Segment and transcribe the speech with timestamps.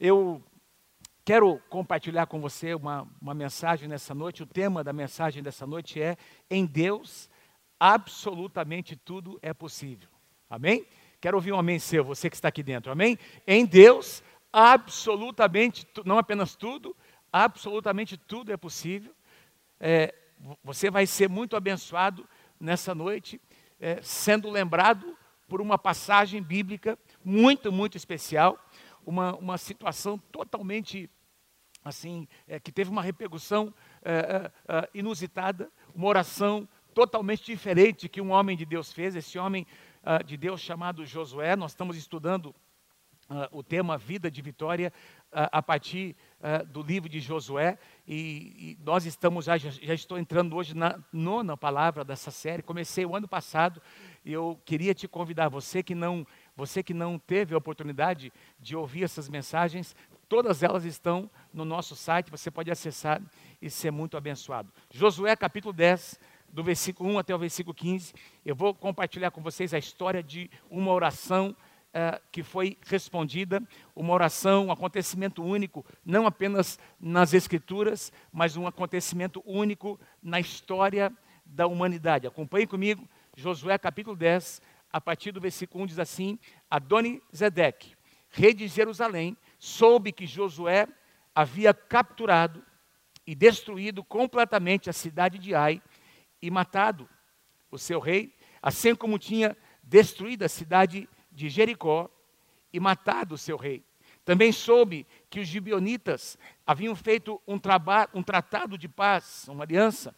[0.00, 0.42] eu
[1.22, 4.42] quero compartilhar com você uma, uma mensagem nessa noite.
[4.42, 6.16] O tema da mensagem dessa noite é:
[6.50, 7.28] Em Deus,
[7.78, 10.08] absolutamente tudo é possível.
[10.48, 10.86] Amém?
[11.20, 12.90] Quero ouvir um amém seu, você que está aqui dentro.
[12.90, 13.18] Amém?
[13.46, 16.96] Em Deus, absolutamente, não apenas tudo,
[17.30, 19.14] absolutamente tudo é possível.
[19.78, 20.14] É,
[20.64, 22.26] você vai ser muito abençoado
[22.58, 23.38] nessa noite,
[23.78, 25.14] é, sendo lembrado
[25.46, 28.58] por uma passagem bíblica muito, muito especial,
[29.10, 31.10] uma, uma situação totalmente
[31.84, 34.12] assim, é, que teve uma repercussão é,
[34.68, 39.66] é, é inusitada, uma oração totalmente diferente que um homem de Deus fez, esse homem
[40.02, 41.56] uh, de Deus chamado Josué.
[41.56, 42.46] Nós estamos estudando
[43.30, 44.92] uh, o tema Vida de Vitória
[45.32, 46.16] uh, a partir
[46.68, 51.54] do livro de Josué e, e nós estamos já, já, estou entrando hoje na nona
[51.54, 52.62] palavra dessa série.
[52.62, 53.82] Comecei o ano passado
[54.24, 58.76] e eu queria te convidar, você que não, você que não teve a oportunidade de
[58.76, 59.94] ouvir essas mensagens,
[60.28, 63.20] todas elas estão no nosso site, você pode acessar
[63.60, 64.72] e ser muito abençoado.
[64.90, 68.12] Josué capítulo 10, do versículo 1 até o versículo 15,
[68.44, 71.54] eu vou compartilhar com vocês a história de uma oração
[71.90, 73.62] uh, que foi respondida,
[73.94, 81.12] uma oração, um acontecimento único, não apenas nas Escrituras, mas um acontecimento único na história
[81.44, 82.26] da humanidade.
[82.26, 84.60] Acompanhe comigo, Josué capítulo 10,
[84.92, 86.38] a partir do versículo 1 diz assim:
[86.70, 87.94] Adoni Zedeque,
[88.30, 90.88] rei de Jerusalém, soube que Josué
[91.34, 92.64] havia capturado
[93.26, 95.80] e destruído completamente a cidade de Ai
[96.42, 97.08] e matado
[97.70, 102.10] o seu rei, assim como tinha destruído a cidade de Jericó
[102.72, 103.84] e matado o seu rei.
[104.24, 107.58] Também soube que os gibionitas haviam feito um,
[108.14, 110.14] um tratado de paz, uma aliança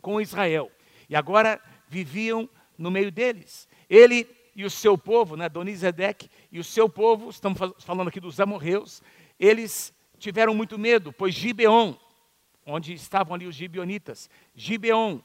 [0.00, 0.70] com Israel,
[1.08, 3.67] e agora viviam no meio deles.
[3.88, 8.40] Ele e o seu povo, né, Donizedec e o seu povo, estamos falando aqui dos
[8.40, 9.00] amorreus,
[9.38, 11.94] eles tiveram muito medo, pois Gibeon,
[12.66, 15.20] onde estavam ali os gibeonitas, Gibeon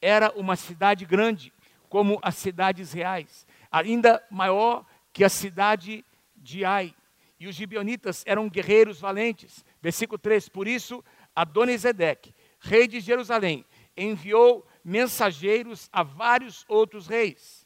[0.00, 1.52] era uma cidade grande,
[1.88, 6.04] como as cidades reais, ainda maior que a cidade
[6.34, 6.94] de Ai.
[7.40, 9.64] E os gibeonitas eram guerreiros valentes.
[9.80, 11.04] Versículo 3: Por isso,
[11.36, 13.64] Adonisedeque, rei de Jerusalém,
[13.96, 17.57] enviou mensageiros a vários outros reis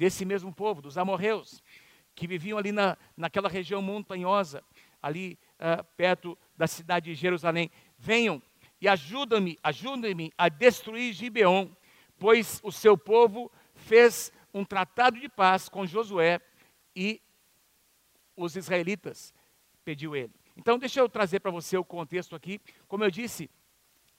[0.00, 1.62] desse mesmo povo, dos amorreus,
[2.14, 4.64] que viviam ali na, naquela região montanhosa,
[5.02, 7.70] ali uh, perto da cidade de Jerusalém.
[7.98, 8.42] Venham
[8.80, 11.68] e ajuda-me, ajuda-me a destruir Gibeon,
[12.18, 16.40] pois o seu povo fez um tratado de paz com Josué
[16.96, 17.20] e
[18.34, 19.34] os israelitas,
[19.84, 20.32] pediu ele.
[20.56, 22.58] Então, deixa eu trazer para você o contexto aqui.
[22.88, 23.50] Como eu disse,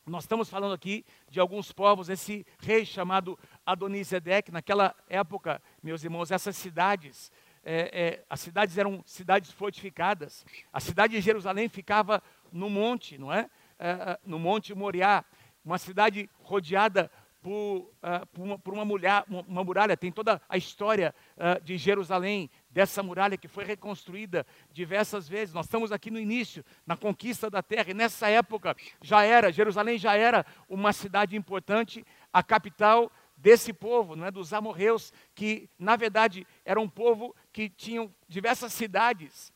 [0.06, 6.32] nós estamos falando aqui de alguns povos, esse rei chamado Adonisedec, naquela época, meus irmãos,
[6.32, 7.32] essas cidades,
[7.64, 10.46] é, é, as cidades eram cidades fortificadas.
[10.74, 13.50] A cidade de Jerusalém ficava no monte, não é?
[13.82, 15.26] uh, no Monte Moriá,
[15.66, 17.12] uma cidade rodeada
[17.42, 19.98] por, uh, por, uma, por uma, mulher, uma, uma, muralha.
[19.98, 25.54] Tem toda a história uh, de Jerusalém, dessa muralha que foi reconstruída diversas vezes.
[25.54, 29.98] Nós estamos aqui no início, na conquista da terra, e nessa época já era, Jerusalém
[29.98, 35.96] já era uma cidade importante, a capital desse povo, não é, dos amorreus, que na
[35.96, 39.52] verdade era um povo que tinham diversas cidades.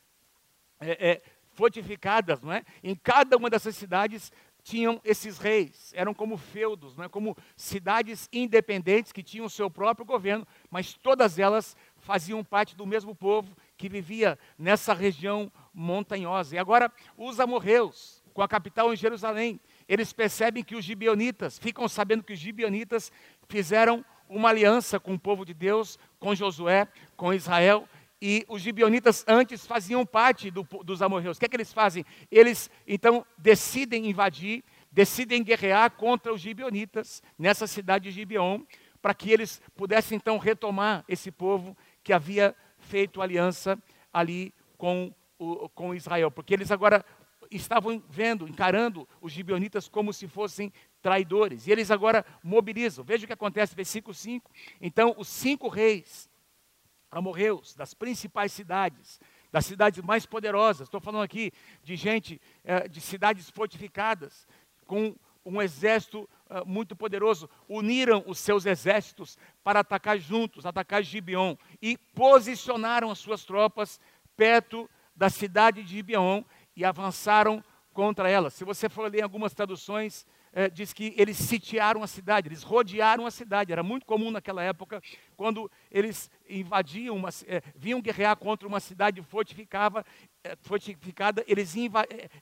[0.78, 1.22] É, é,
[1.56, 2.62] fortificadas, não é?
[2.84, 4.30] Em cada uma dessas cidades
[4.66, 7.08] tinham esses reis, eram como feudos, não é?
[7.08, 13.14] como cidades independentes que tinham seu próprio governo, mas todas elas faziam parte do mesmo
[13.14, 16.56] povo que vivia nessa região montanhosa.
[16.56, 21.86] E agora os amorreus, com a capital em Jerusalém, eles percebem que os gibionitas, ficam
[21.86, 23.12] sabendo que os gibionitas
[23.48, 27.88] fizeram uma aliança com o povo de Deus, com Josué, com Israel,
[28.28, 31.36] e os gibionitas antes faziam parte do, dos amorreus.
[31.36, 32.04] O que é que eles fazem?
[32.28, 38.62] Eles então decidem invadir, decidem guerrear contra os gibionitas nessa cidade de Gibeon,
[39.00, 43.78] para que eles pudessem então retomar esse povo que havia feito aliança
[44.12, 46.28] ali com, o, com Israel.
[46.28, 47.04] Porque eles agora
[47.48, 51.68] estavam vendo, encarando os gibionitas como se fossem traidores.
[51.68, 53.04] E eles agora mobilizam.
[53.04, 54.50] Veja o que acontece, versículo 5.
[54.80, 56.28] Então, os cinco reis
[57.16, 59.20] amorreus, das principais cidades,
[59.50, 60.86] das cidades mais poderosas.
[60.86, 61.52] Estou falando aqui
[61.82, 64.46] de gente, é, de cidades fortificadas,
[64.86, 67.48] com um exército é, muito poderoso.
[67.68, 73.98] Uniram os seus exércitos para atacar juntos, atacar Gibeon, e posicionaram as suas tropas
[74.36, 76.42] perto da cidade de Gibeon
[76.76, 77.64] e avançaram
[77.94, 78.50] contra ela.
[78.50, 83.26] Se você for ler algumas traduções, é, diz que eles sitiaram a cidade, eles rodearam
[83.26, 83.72] a cidade.
[83.72, 85.02] Era muito comum naquela época,
[85.36, 90.04] quando eles invadiam, uma, é, vinham guerrear contra uma cidade fortificava,
[90.44, 91.74] é, fortificada, eles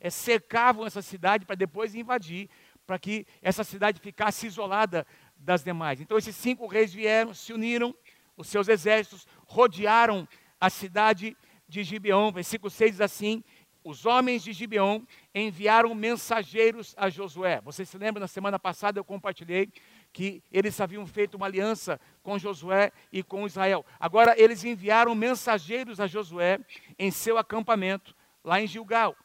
[0.00, 2.48] é, cercavam essa cidade para depois invadir,
[2.86, 5.06] para que essa cidade ficasse isolada
[5.36, 6.00] das demais.
[6.00, 7.94] Então esses cinco reis vieram, se uniram,
[8.36, 10.28] os seus exércitos rodearam
[10.60, 11.36] a cidade
[11.68, 12.32] de Gibeon.
[12.32, 13.42] Versículo 6 diz assim:
[13.84, 15.02] os homens de Gibeon
[15.34, 17.60] enviaram mensageiros a Josué.
[17.62, 19.70] Você se lembra, na semana passada eu compartilhei
[20.14, 23.84] que eles haviam feito uma aliança com Josué e com Israel.
[23.98, 26.60] Agora eles enviaram mensageiros a Josué
[26.96, 28.14] em seu acampamento,
[28.44, 29.16] lá em Gilgal,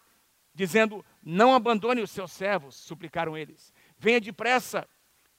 [0.54, 3.72] dizendo: Não abandone os seus servos, suplicaram eles.
[4.00, 4.90] Venha depressa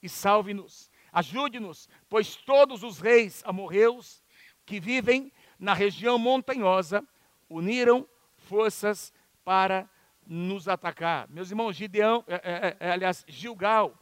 [0.01, 0.89] e salve-nos.
[1.13, 4.23] Ajude-nos, pois todos os reis amorreus
[4.65, 7.03] que vivem na região montanhosa
[7.49, 9.13] uniram forças
[9.45, 9.91] para
[10.25, 11.29] nos atacar.
[11.29, 14.00] Meus irmãos, Gideão, é, é, é, aliás, Gilgal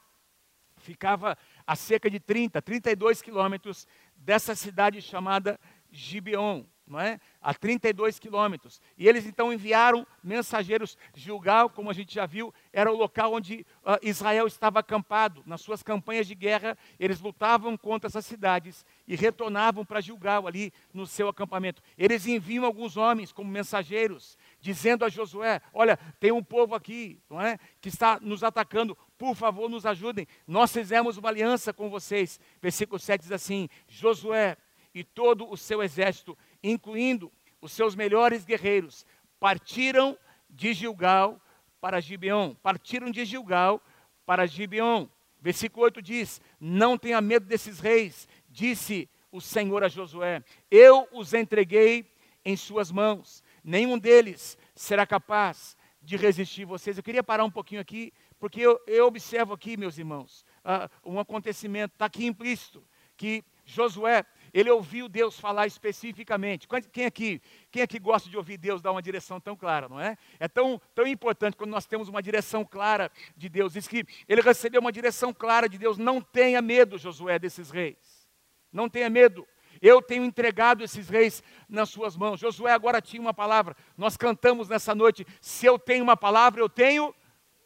[0.88, 1.36] ficava
[1.66, 3.86] a cerca de 30, 32 quilômetros
[4.16, 7.20] dessa cidade chamada Gibeon não é?
[7.40, 8.80] a 32 quilômetros.
[8.96, 10.96] E eles então enviaram mensageiros.
[11.14, 15.42] Gilgal, como a gente já viu, era o local onde uh, Israel estava acampado.
[15.46, 20.72] Nas suas campanhas de guerra, eles lutavam contra essas cidades e retornavam para Gilgal, ali
[20.92, 21.82] no seu acampamento.
[21.96, 27.40] Eles enviam alguns homens como mensageiros, dizendo a Josué: Olha, tem um povo aqui não
[27.40, 27.58] é?
[27.80, 28.96] que está nos atacando.
[29.18, 30.26] Por favor, nos ajudem.
[30.46, 32.38] Nós fizemos uma aliança com vocês.
[32.62, 34.56] Versículo 7 diz assim: Josué
[34.94, 37.30] e todo o seu exército incluindo
[37.60, 39.04] os seus melhores guerreiros,
[39.40, 40.16] partiram
[40.48, 41.40] de Gilgal
[41.80, 42.54] para Gibeon.
[42.54, 43.82] Partiram de Gilgal
[44.24, 45.08] para Gibeon.
[45.40, 51.34] Versículo 8 diz: Não tenha medo desses reis, disse o Senhor a Josué: Eu os
[51.34, 52.10] entreguei
[52.44, 56.96] em suas mãos, nenhum deles será capaz de resistir vocês.
[56.96, 61.18] Eu queria parar um pouquinho aqui, porque eu, eu observo aqui, meus irmãos, uh, um
[61.18, 62.84] acontecimento, está aqui implícito,
[63.16, 66.66] que Josué ele ouviu Deus falar especificamente.
[66.92, 70.16] Quem aqui, quem aqui gosta de ouvir Deus dar uma direção tão clara, não é?
[70.38, 73.74] É tão, tão importante quando nós temos uma direção clara de Deus.
[73.74, 75.98] Diz que ele recebeu uma direção clara de Deus.
[75.98, 78.28] Não tenha medo, Josué, desses reis.
[78.72, 79.46] Não tenha medo.
[79.80, 82.40] Eu tenho entregado esses reis nas suas mãos.
[82.40, 83.76] Josué agora tinha uma palavra.
[83.96, 87.14] Nós cantamos nessa noite: se eu tenho uma palavra, eu tenho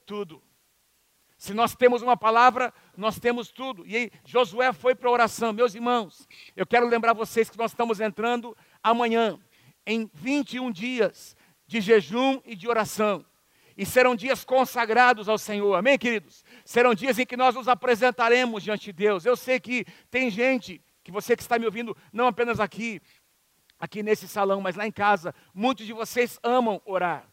[0.05, 0.43] tudo.
[1.43, 3.85] Se nós temos uma palavra, nós temos tudo.
[3.85, 5.53] E aí, Josué foi para a oração.
[5.53, 9.41] Meus irmãos, eu quero lembrar vocês que nós estamos entrando amanhã
[9.85, 11.37] em 21 dias
[11.67, 13.27] de jejum e de oração.
[13.77, 16.45] E serão dias consagrados ao Senhor, amém, queridos?
[16.65, 19.27] Serão dias em que nós nos apresentaremos diante de Deus.
[19.27, 23.03] Eu sei que tem gente, que você que está me ouvindo, não apenas aqui,
[23.81, 27.32] aqui nesse salão, mas lá em casa, muitos de vocês amam orar.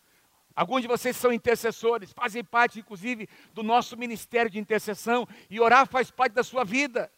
[0.60, 5.88] Alguns de vocês são intercessores, fazem parte, inclusive, do nosso ministério de intercessão, e orar
[5.88, 7.10] faz parte da sua vida.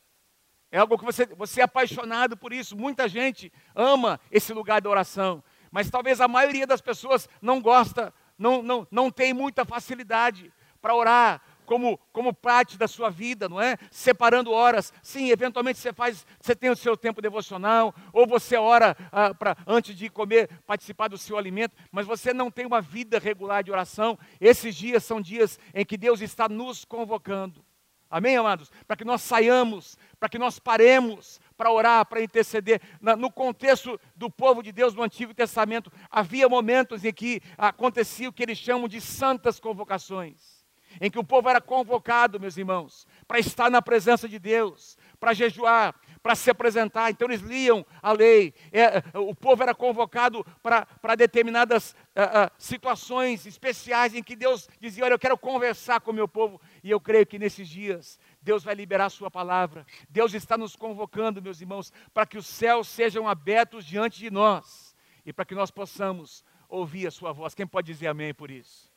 [0.71, 2.77] É algo que você, você é apaixonado por isso.
[2.77, 8.13] Muita gente ama esse lugar da oração, mas talvez a maioria das pessoas não gosta,
[8.37, 13.61] não, não, não tem muita facilidade para orar, como, como parte da sua vida, não
[13.61, 13.77] é?
[13.89, 14.91] Separando horas.
[15.01, 19.55] Sim, eventualmente você faz, você tem o seu tempo devocional, ou você ora ah, para
[19.65, 23.71] antes de comer, participar do seu alimento, mas você não tem uma vida regular de
[23.71, 24.19] oração.
[24.41, 27.63] Esses dias são dias em que Deus está nos convocando.
[28.09, 28.69] Amém, amados?
[28.85, 32.81] Para que nós saiamos, para que nós paremos para orar, para interceder.
[33.17, 38.33] no contexto do povo de Deus no Antigo Testamento, havia momentos em que acontecia o
[38.33, 40.50] que eles chamam de santas convocações
[40.99, 45.33] em que o povo era convocado, meus irmãos, para estar na presença de Deus, para
[45.33, 47.09] jejuar, para se apresentar.
[47.09, 48.53] Então eles liam a lei.
[48.71, 55.05] É, o povo era convocado para determinadas uh, uh, situações especiais em que Deus dizia:
[55.05, 56.59] Olha, eu quero conversar com o meu povo.
[56.83, 59.85] E eu creio que nesses dias Deus vai liberar a sua palavra.
[60.09, 64.95] Deus está nos convocando, meus irmãos, para que os céus sejam abertos diante de nós
[65.25, 67.53] e para que nós possamos ouvir a sua voz.
[67.53, 68.90] Quem pode dizer amém por isso?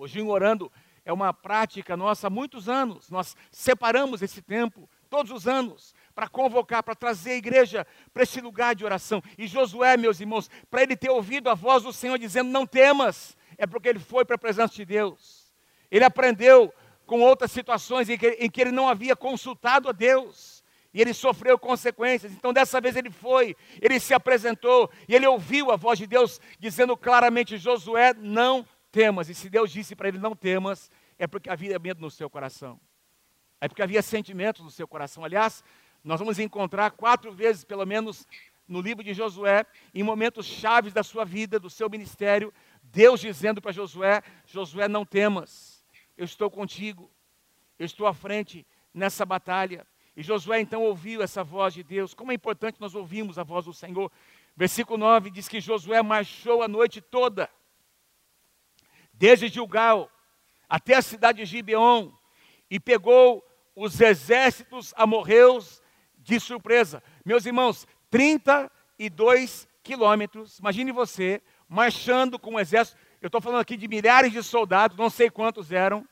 [0.00, 0.70] Hoje, orando
[1.04, 3.10] é uma prática nossa há muitos anos.
[3.10, 8.40] Nós separamos esse tempo, todos os anos, para convocar, para trazer a igreja para esse
[8.40, 9.20] lugar de oração.
[9.36, 13.36] E Josué, meus irmãos, para ele ter ouvido a voz do Senhor dizendo: Não temas,
[13.56, 15.52] é porque ele foi para a presença de Deus.
[15.90, 16.72] Ele aprendeu
[17.04, 20.62] com outras situações em que, em que ele não havia consultado a Deus.
[20.94, 22.32] E ele sofreu consequências.
[22.32, 26.40] Então, dessa vez ele foi, ele se apresentou e ele ouviu a voz de Deus
[26.60, 29.28] dizendo claramente: Josué, não temas.
[29.28, 32.80] E se Deus disse para ele não temas, é porque havia medo no seu coração.
[33.60, 35.24] É porque havia sentimentos no seu coração.
[35.24, 35.64] Aliás,
[36.04, 38.26] nós vamos encontrar quatro vezes, pelo menos,
[38.68, 39.64] no livro de Josué,
[39.94, 42.52] em momentos chaves da sua vida, do seu ministério,
[42.82, 45.84] Deus dizendo para Josué: Josué, não temas,
[46.16, 47.10] eu estou contigo,
[47.78, 49.86] eu estou à frente nessa batalha.
[50.16, 52.12] E Josué então ouviu essa voz de Deus.
[52.12, 54.10] Como é importante nós ouvirmos a voz do Senhor.
[54.56, 57.48] Versículo 9 diz que Josué marchou a noite toda,
[59.18, 60.10] desde Gilgal
[60.68, 62.10] até a cidade de Gibeon,
[62.70, 63.42] e pegou
[63.74, 65.82] os exércitos amorreus
[66.18, 67.02] de surpresa.
[67.24, 73.88] Meus irmãos, 32 quilômetros, imagine você marchando com um exército, eu estou falando aqui de
[73.88, 76.06] milhares de soldados, não sei quantos eram,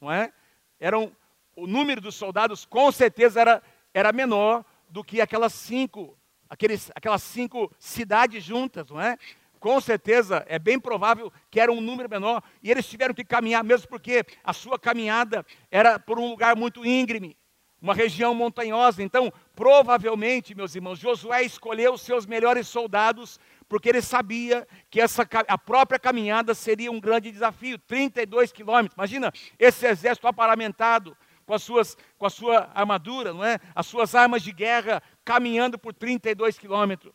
[0.00, 0.32] não é?
[0.78, 1.14] Eram,
[1.56, 3.62] o número dos soldados com certeza era,
[3.94, 6.18] era menor do que aquelas cinco,
[6.48, 9.16] aqueles, aquelas cinco cidades juntas, não é?
[9.62, 13.62] Com certeza, é bem provável que era um número menor, e eles tiveram que caminhar,
[13.62, 17.36] mesmo porque a sua caminhada era por um lugar muito íngreme,
[17.80, 19.04] uma região montanhosa.
[19.04, 23.38] Então, provavelmente, meus irmãos, Josué escolheu os seus melhores soldados,
[23.68, 28.96] porque ele sabia que essa, a própria caminhada seria um grande desafio 32 quilômetros.
[28.96, 31.16] Imagina esse exército aparamentado,
[31.46, 33.60] com, as suas, com a sua armadura, não é?
[33.76, 37.14] as suas armas de guerra, caminhando por 32 quilômetros.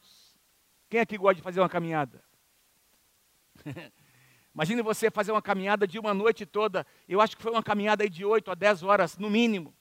[0.90, 2.26] Quem aqui gosta de fazer uma caminhada?
[4.54, 6.86] Imagine você fazer uma caminhada de uma noite toda.
[7.08, 9.74] Eu acho que foi uma caminhada de 8 a 10 horas, no mínimo.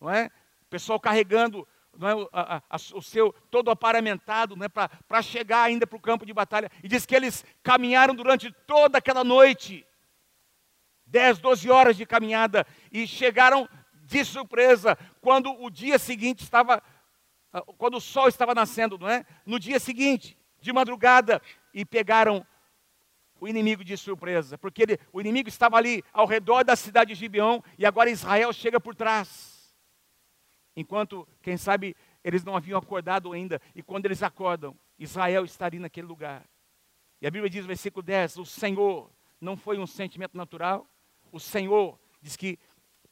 [0.00, 0.30] Não é?
[0.62, 1.66] O pessoal carregando
[1.96, 6.26] não é, a, a, o seu todo aparamentado né, para chegar ainda para o campo
[6.26, 6.70] de batalha.
[6.82, 9.86] E diz que eles caminharam durante toda aquela noite.
[11.06, 12.66] 10, 12 horas de caminhada.
[12.92, 16.82] E chegaram de surpresa quando o dia seguinte estava.
[17.52, 19.24] Ah, quando o sol estava nascendo, não é?
[19.46, 21.40] No dia seguinte, de madrugada,
[21.72, 22.46] e pegaram
[23.40, 27.20] o inimigo de surpresa, porque ele, o inimigo estava ali ao redor da cidade de
[27.20, 29.74] Gibeão e agora Israel chega por trás.
[30.76, 35.78] Enquanto, quem sabe, eles não haviam acordado ainda, e quando eles acordam, Israel está ali
[35.78, 36.44] naquele lugar.
[37.20, 40.86] E a Bíblia diz no versículo 10: O Senhor não foi um sentimento natural,
[41.32, 42.58] o Senhor diz que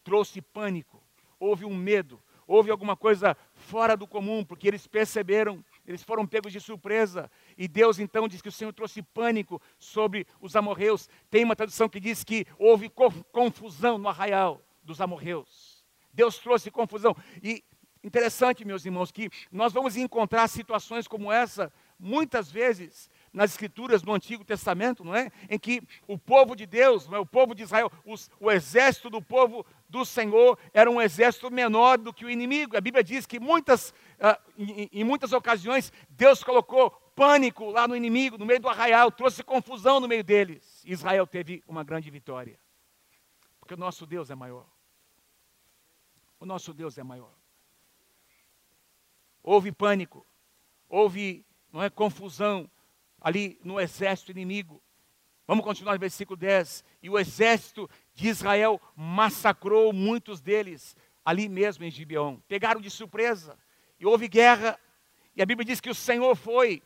[0.02, 1.02] trouxe pânico,
[1.38, 6.52] houve um medo, houve alguma coisa fora do comum, porque eles perceberam, eles foram pegos
[6.52, 11.08] de surpresa, e Deus então diz que o Senhor trouxe pânico sobre os amorreus.
[11.30, 12.90] Tem uma tradução que diz que houve
[13.32, 15.84] confusão no arraial dos amorreus.
[16.12, 17.14] Deus trouxe confusão.
[17.42, 17.62] E
[18.02, 24.12] interessante, meus irmãos, que nós vamos encontrar situações como essa muitas vezes nas escrituras do
[24.12, 25.30] Antigo Testamento, não é?
[25.50, 27.20] Em que o povo de Deus, não é?
[27.20, 31.98] o povo de Israel, os, o exército do povo do Senhor era um exército menor
[31.98, 32.76] do que o inimigo.
[32.76, 37.96] A Bíblia diz que muitas, uh, em, em muitas ocasiões Deus colocou pânico lá no
[37.96, 40.82] inimigo, no meio do arraial, trouxe confusão no meio deles.
[40.84, 42.58] Israel teve uma grande vitória.
[43.58, 44.66] Porque o nosso Deus é maior.
[46.38, 47.32] O nosso Deus é maior.
[49.42, 50.26] Houve pânico,
[50.88, 52.70] houve não é, confusão
[53.20, 54.82] ali no exército inimigo.
[55.46, 56.84] Vamos continuar no versículo 10.
[57.02, 62.42] E o exército de Israel massacrou muitos deles ali mesmo em Gibeão.
[62.48, 63.56] Pegaram de surpresa.
[64.00, 64.76] E houve guerra.
[65.36, 66.82] E a Bíblia diz que o Senhor foi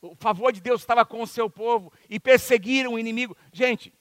[0.00, 3.36] o favor de Deus estava com o seu povo e perseguiram o inimigo.
[3.52, 3.92] Gente,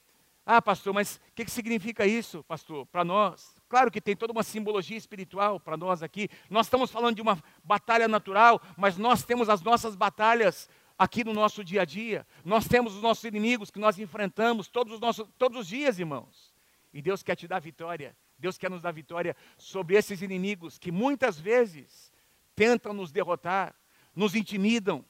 [0.45, 3.55] ah, pastor, mas o que, que significa isso, pastor, para nós?
[3.67, 6.29] Claro que tem toda uma simbologia espiritual para nós aqui.
[6.49, 11.33] Nós estamos falando de uma batalha natural, mas nós temos as nossas batalhas aqui no
[11.33, 12.25] nosso dia a dia.
[12.43, 16.53] Nós temos os nossos inimigos que nós enfrentamos todos os, nossos, todos os dias, irmãos.
[16.93, 18.15] E Deus quer te dar vitória.
[18.37, 22.11] Deus quer nos dar vitória sobre esses inimigos que muitas vezes
[22.55, 23.75] tentam nos derrotar,
[24.15, 25.05] nos intimidam,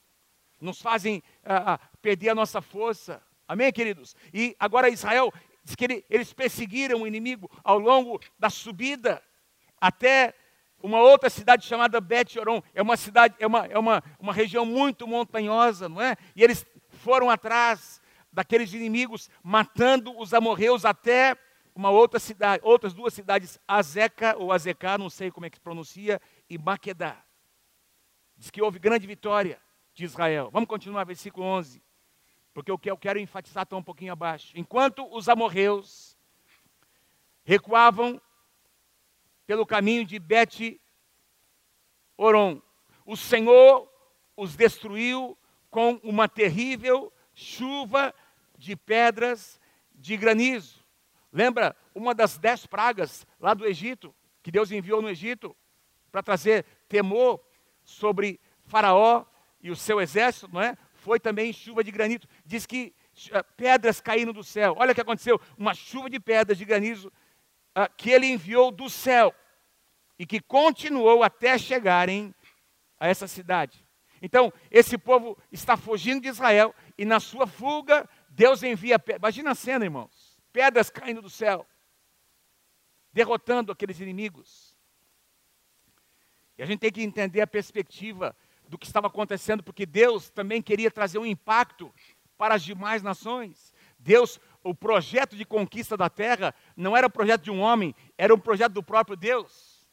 [0.60, 3.22] nos fazem ah, ah, perder a nossa força.
[3.48, 4.16] Amém, queridos?
[4.34, 5.32] E agora Israel,
[5.64, 9.22] diz que ele, eles perseguiram o inimigo ao longo da subida
[9.80, 10.34] até
[10.86, 12.62] uma outra cidade chamada Bet-Oron.
[12.74, 16.16] É uma cidade, é uma, é uma, uma região muito montanhosa, não é?
[16.36, 18.02] E eles foram atrás
[18.32, 21.36] daqueles inimigos, matando os amorreus até
[21.74, 25.62] uma outra cidade, outras duas cidades, Azeca ou Azeca, não sei como é que se
[25.62, 27.22] pronuncia, e Maquedá.
[28.38, 29.60] Diz que houve grande vitória
[29.94, 30.50] de Israel.
[30.52, 31.84] Vamos continuar, versículo 11.
[32.54, 34.54] Porque o que eu quero enfatizar está um pouquinho abaixo.
[34.56, 36.18] Enquanto os amorreus
[37.44, 38.22] recuavam
[39.46, 40.82] pelo caminho de Bet
[42.18, 42.62] Oron,
[43.06, 43.90] o Senhor
[44.36, 45.38] os destruiu
[45.70, 48.14] com uma terrível chuva
[48.58, 49.60] de pedras
[49.94, 50.84] de granizo.
[51.32, 55.56] Lembra uma das dez pragas lá do Egito, que Deus enviou no Egito
[56.12, 57.42] para trazer temor
[57.84, 59.26] sobre Faraó
[59.62, 60.78] e o seu exército, não é?
[60.94, 62.28] Foi também chuva de granito.
[62.46, 62.96] Diz que
[63.28, 64.76] uh, pedras caíram do céu.
[64.78, 67.12] Olha o que aconteceu: uma chuva de pedras de granizo
[67.98, 69.34] que ele enviou do céu
[70.18, 72.34] e que continuou até chegarem
[73.00, 73.86] a essa cidade.
[74.22, 79.02] Então, esse povo está fugindo de Israel e na sua fuga, Deus envia.
[79.18, 81.68] Imagina a cena, irmãos: pedras caindo do céu,
[83.12, 84.76] derrotando aqueles inimigos.
[86.58, 88.36] E a gente tem que entender a perspectiva
[88.68, 91.94] do que estava acontecendo, porque Deus também queria trazer um impacto
[92.38, 93.74] para as demais nações.
[94.00, 98.34] Deus, o projeto de conquista da terra não era o projeto de um homem, era
[98.34, 99.88] um projeto do próprio Deus.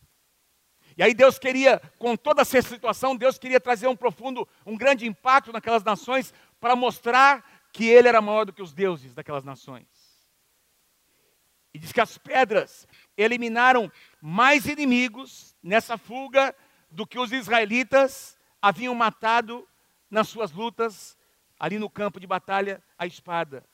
[0.96, 5.06] E aí Deus queria, com toda essa situação, Deus queria trazer um profundo, um grande
[5.06, 9.86] impacto naquelas nações para mostrar que ele era maior do que os deuses daquelas nações.
[11.74, 16.56] E diz que as pedras eliminaram mais inimigos nessa fuga
[16.90, 19.68] do que os israelitas haviam matado
[20.10, 21.16] nas suas lutas
[21.60, 23.66] ali no campo de batalha a espada.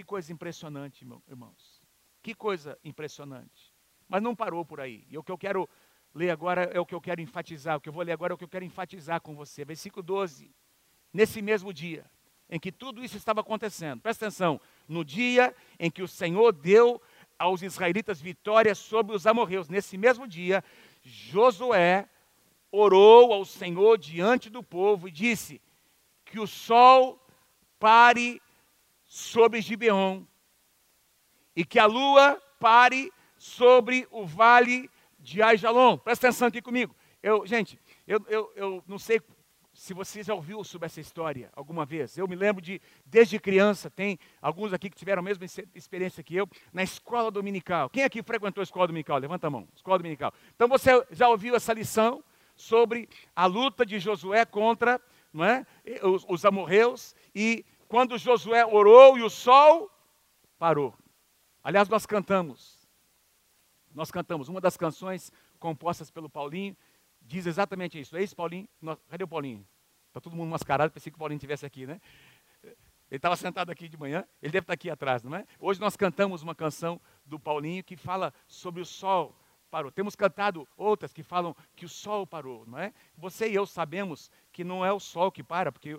[0.00, 1.82] Que coisa impressionante, irmãos.
[2.22, 3.70] Que coisa impressionante.
[4.08, 5.04] Mas não parou por aí.
[5.10, 5.68] E o que eu quero
[6.14, 7.76] ler agora é o que eu quero enfatizar.
[7.76, 9.62] O que eu vou ler agora é o que eu quero enfatizar com você.
[9.62, 10.50] Versículo 12.
[11.12, 12.10] Nesse mesmo dia
[12.48, 14.58] em que tudo isso estava acontecendo, presta atenção.
[14.88, 16.98] No dia em que o Senhor deu
[17.38, 20.64] aos israelitas vitória sobre os amorreus, nesse mesmo dia,
[21.02, 22.08] Josué
[22.72, 25.60] orou ao Senhor diante do povo e disse:
[26.24, 27.22] Que o sol
[27.78, 28.40] pare
[29.10, 30.22] sobre Gibeon
[31.56, 34.88] e que a lua pare sobre o vale
[35.18, 35.98] de Aijalon.
[35.98, 36.94] Presta atenção aqui comigo.
[37.20, 37.76] Eu, gente,
[38.06, 39.20] eu, eu, eu não sei
[39.74, 42.16] se você já ouviu sobre essa história alguma vez.
[42.16, 46.36] Eu me lembro de, desde criança, tem alguns aqui que tiveram a mesma experiência que
[46.36, 47.90] eu, na escola dominical.
[47.90, 49.18] Quem aqui frequentou a escola dominical?
[49.18, 49.66] Levanta a mão.
[49.74, 50.32] Escola dominical.
[50.54, 52.22] Então você já ouviu essa lição
[52.54, 55.00] sobre a luta de Josué contra
[55.32, 55.66] não é,
[56.04, 59.90] os, os amorreus e quando Josué orou e o sol
[60.56, 60.96] parou.
[61.62, 62.80] Aliás, nós cantamos
[63.92, 66.76] nós cantamos uma das canções compostas pelo Paulinho,
[67.20, 68.16] diz exatamente isso.
[68.16, 68.68] É isso, Paulinho?
[69.08, 69.66] Cadê o Paulinho?
[70.06, 72.00] Está todo mundo mascarado, pensei que o Paulinho estivesse aqui, né?
[72.62, 75.44] Ele estava sentado aqui de manhã, ele deve estar aqui atrás, não é?
[75.58, 79.34] Hoje nós cantamos uma canção do Paulinho que fala sobre o sol
[79.70, 79.90] parou.
[79.90, 82.92] Temos cantado outras que falam que o sol parou, não é?
[83.16, 85.98] Você e eu sabemos que não é o sol que para, porque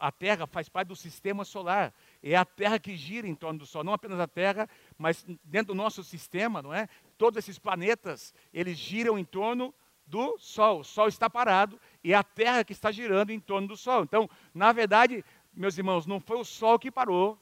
[0.00, 1.92] a Terra faz parte do sistema solar.
[2.22, 5.74] É a Terra que gira em torno do sol, não apenas a Terra, mas dentro
[5.74, 6.88] do nosso sistema, não é?
[7.18, 9.72] Todos esses planetas, eles giram em torno
[10.06, 10.80] do Sol.
[10.80, 14.02] O Sol está parado e é a Terra que está girando em torno do Sol.
[14.02, 17.38] Então, na verdade, meus irmãos, não foi o Sol que parou,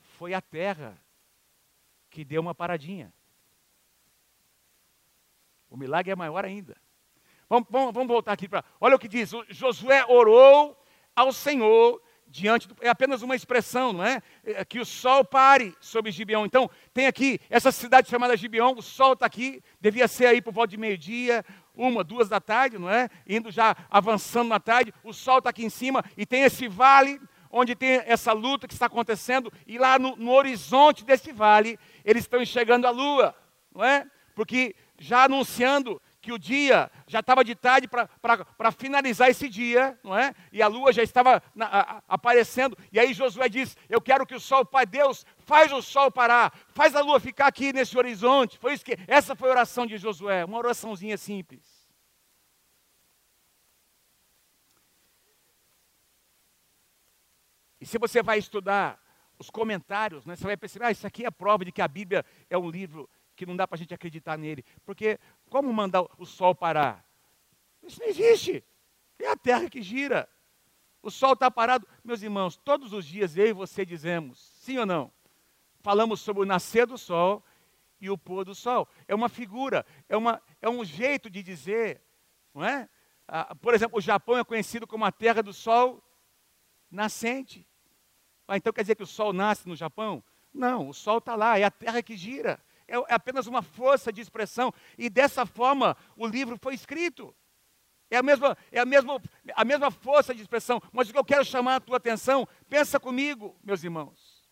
[0.00, 0.96] foi a Terra
[2.08, 3.12] que deu uma paradinha.
[5.70, 6.76] O milagre é maior ainda.
[7.48, 8.64] Vamos, vamos, vamos voltar aqui para.
[8.80, 10.76] Olha o que diz: o Josué orou
[11.14, 14.22] ao Senhor diante do, é apenas uma expressão, não é?
[14.44, 14.64] é?
[14.64, 16.46] Que o sol pare sobre Gibeão.
[16.46, 20.52] Então, tem aqui essa cidade chamada Gibeão, o sol está aqui, devia ser aí por
[20.52, 23.08] volta de meio-dia, uma, duas da tarde, não é?
[23.26, 27.20] Indo já avançando na tarde, o sol está aqui em cima e tem esse vale
[27.50, 32.22] onde tem essa luta que está acontecendo, e lá no, no horizonte desse vale, eles
[32.22, 33.34] estão enxergando a lua,
[33.74, 34.06] não é?
[34.36, 40.16] Porque já anunciando que o dia já estava de tarde para finalizar esse dia, não
[40.16, 40.34] é?
[40.52, 42.76] E a lua já estava na, a, aparecendo.
[42.92, 46.52] E aí Josué diz: Eu quero que o sol, Pai Deus, faz o sol parar,
[46.68, 48.58] faz a lua ficar aqui nesse horizonte.
[48.58, 51.80] Foi isso que essa foi a oração de Josué, uma oraçãozinha simples.
[57.80, 59.00] E se você vai estudar
[59.38, 62.26] os comentários, né, você vai perceber, ah, isso aqui é prova de que a Bíblia
[62.50, 63.08] é um livro
[63.40, 64.62] que não dá para a gente acreditar nele.
[64.84, 67.02] Porque como mandar o sol parar?
[67.82, 68.62] Isso não existe.
[69.18, 70.28] É a terra que gira.
[71.02, 71.88] O sol está parado.
[72.04, 75.10] Meus irmãos, todos os dias eu e você dizemos, sim ou não?
[75.78, 77.42] Falamos sobre o nascer do sol
[77.98, 78.86] e o pôr do sol.
[79.08, 82.02] É uma figura, é, uma, é um jeito de dizer,
[82.52, 82.90] não é?
[83.26, 86.04] Ah, por exemplo, o Japão é conhecido como a terra do sol
[86.90, 87.66] nascente.
[88.46, 90.22] Ah, então quer dizer que o sol nasce no Japão?
[90.52, 94.12] Não, o sol está lá, é a terra que gira é, é apenas uma força
[94.12, 94.74] de expressão.
[94.98, 97.34] E dessa forma o livro foi escrito.
[98.10, 99.22] É a mesma, é a mesma,
[99.54, 100.82] a mesma força de expressão.
[100.92, 104.44] Mas o que eu quero chamar a tua atenção, pensa comigo, meus irmãos.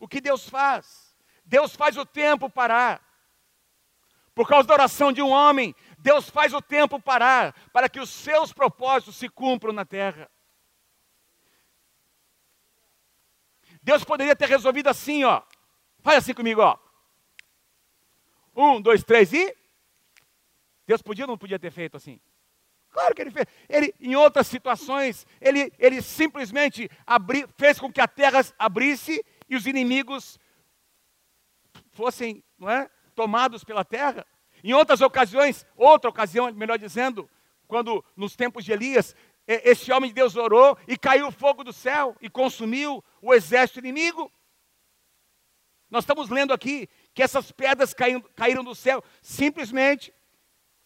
[0.00, 1.16] O que Deus faz?
[1.44, 3.00] Deus faz o tempo parar.
[4.34, 8.10] Por causa da oração de um homem, Deus faz o tempo parar para que os
[8.10, 10.28] seus propósitos se cumpram na terra.
[13.80, 15.42] Deus poderia ter resolvido assim, ó.
[16.00, 16.76] Faz assim comigo, ó.
[18.54, 19.56] Um, dois, três e.
[20.86, 22.20] Deus podia ou não podia ter feito assim?
[22.90, 23.46] Claro que ele fez.
[23.68, 29.56] Ele, em outras situações, ele, ele simplesmente abri, fez com que a terra abrisse e
[29.56, 30.38] os inimigos
[31.92, 34.26] fossem não é, tomados pela terra.
[34.62, 37.28] Em outras ocasiões, outra ocasião, melhor dizendo,
[37.66, 41.72] quando nos tempos de Elias, esse homem de Deus orou e caiu o fogo do
[41.72, 44.30] céu e consumiu o exército inimigo.
[45.90, 50.12] Nós estamos lendo aqui que essas pedras caíram, do céu simplesmente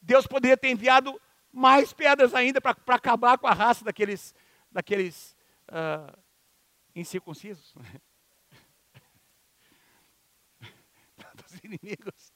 [0.01, 1.21] Deus poderia ter enviado
[1.53, 4.35] mais pedras ainda para acabar com a raça daqueles,
[4.71, 5.37] daqueles
[5.69, 6.17] uh,
[6.95, 7.75] incircuncisos.
[11.35, 12.33] Dos inimigos.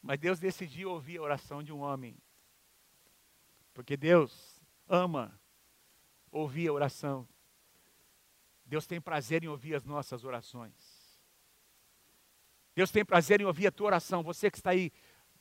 [0.00, 2.16] Mas Deus decidiu ouvir a oração de um homem.
[3.74, 5.38] Porque Deus ama
[6.30, 7.28] ouvir a oração.
[8.64, 10.97] Deus tem prazer em ouvir as nossas orações.
[12.78, 14.22] Deus tem prazer em ouvir a tua oração.
[14.22, 14.92] Você que está aí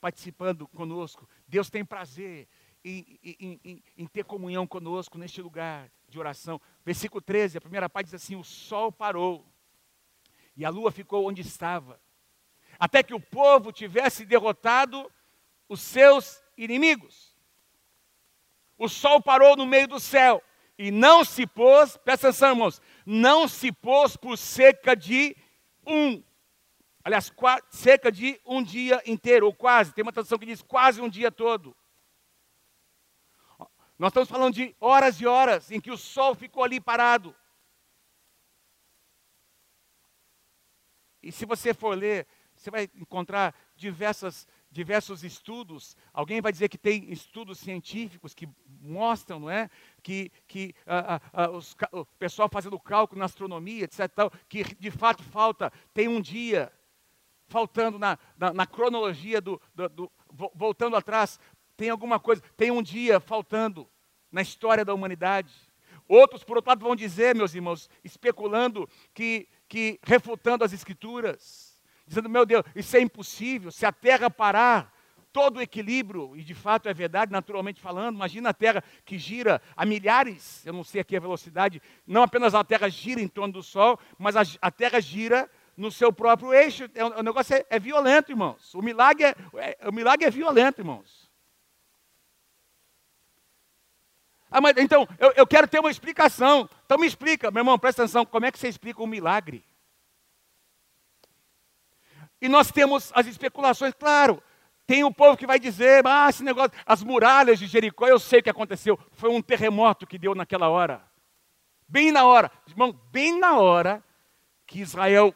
[0.01, 2.47] participando conosco, Deus tem prazer
[2.83, 6.59] em, em, em, em, ter comunhão conosco neste lugar de oração.
[6.83, 9.45] Versículo 13, a primeira parte diz assim: O sol parou
[10.55, 12.01] e a lua ficou onde estava,
[12.79, 15.07] até que o povo tivesse derrotado
[15.69, 17.37] os seus inimigos.
[18.79, 20.41] O sol parou no meio do céu
[20.75, 25.37] e não se pôs, presta atenção, irmãos, não se pôs por cerca de
[25.85, 26.23] um
[27.07, 27.31] Aliás,
[27.69, 29.93] cerca de um dia inteiro, ou quase.
[29.93, 31.73] Tem uma tradução que diz quase um dia todo.
[33.97, 37.33] Nós estamos falando de horas e horas em que o sol ficou ali parado.
[41.23, 45.95] E se você for ler, você vai encontrar diversas, diversos estudos.
[46.11, 48.49] Alguém vai dizer que tem estudos científicos que
[48.81, 49.69] mostram, não é?
[50.03, 54.09] Que, que ah, ah, ah os, o pessoal fazendo cálculo na astronomia, etc.
[54.13, 56.69] Tal, que de fato falta, tem um dia
[57.47, 60.11] faltando na, na, na cronologia do, do, do,
[60.53, 61.39] voltando atrás,
[61.75, 63.87] tem alguma coisa, tem um dia faltando
[64.31, 65.53] na história da humanidade.
[66.07, 72.29] Outros, por outro lado, vão dizer, meus irmãos, especulando que, que refutando as escrituras, dizendo,
[72.29, 74.93] meu Deus, isso é impossível, se a terra parar,
[75.37, 79.61] todo o equilíbrio, e de fato é verdade, naturalmente falando, imagina a Terra que gira
[79.75, 83.53] a milhares, eu não sei aqui a velocidade, não apenas a Terra gira em torno
[83.53, 86.89] do Sol, mas a, a Terra gira no seu próprio eixo.
[86.95, 88.73] É, o negócio é, é violento, irmãos.
[88.73, 91.27] O milagre é, é, o milagre é violento, irmãos.
[94.49, 96.67] Ah, mas, então, eu, eu quero ter uma explicação.
[96.85, 99.63] Então me explica, meu irmão, presta atenção, como é que você explica um milagre?
[102.41, 104.41] E nós temos as especulações, claro.
[104.85, 108.39] Tem um povo que vai dizer, ah, esse negócio, as muralhas de Jericó, eu sei
[108.39, 108.97] o que aconteceu.
[109.11, 111.05] Foi um terremoto que deu naquela hora.
[111.89, 114.03] Bem na hora, irmão, bem na hora
[114.65, 115.33] que Israel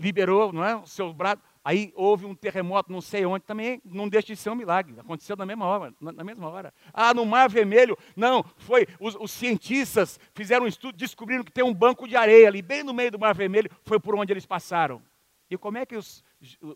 [0.00, 1.42] liberou não é, o seu braço.
[1.62, 4.98] Aí houve um terremoto, não sei onde, também não deixa de ser um milagre.
[4.98, 6.72] Aconteceu na mesma hora, na, mesma hora.
[6.92, 11.62] Ah, no Mar Vermelho, não, foi os, os, cientistas fizeram um estudo, descobriram que tem
[11.62, 14.46] um banco de areia ali, bem no meio do Mar Vermelho, foi por onde eles
[14.46, 15.02] passaram.
[15.50, 16.24] E como é que os,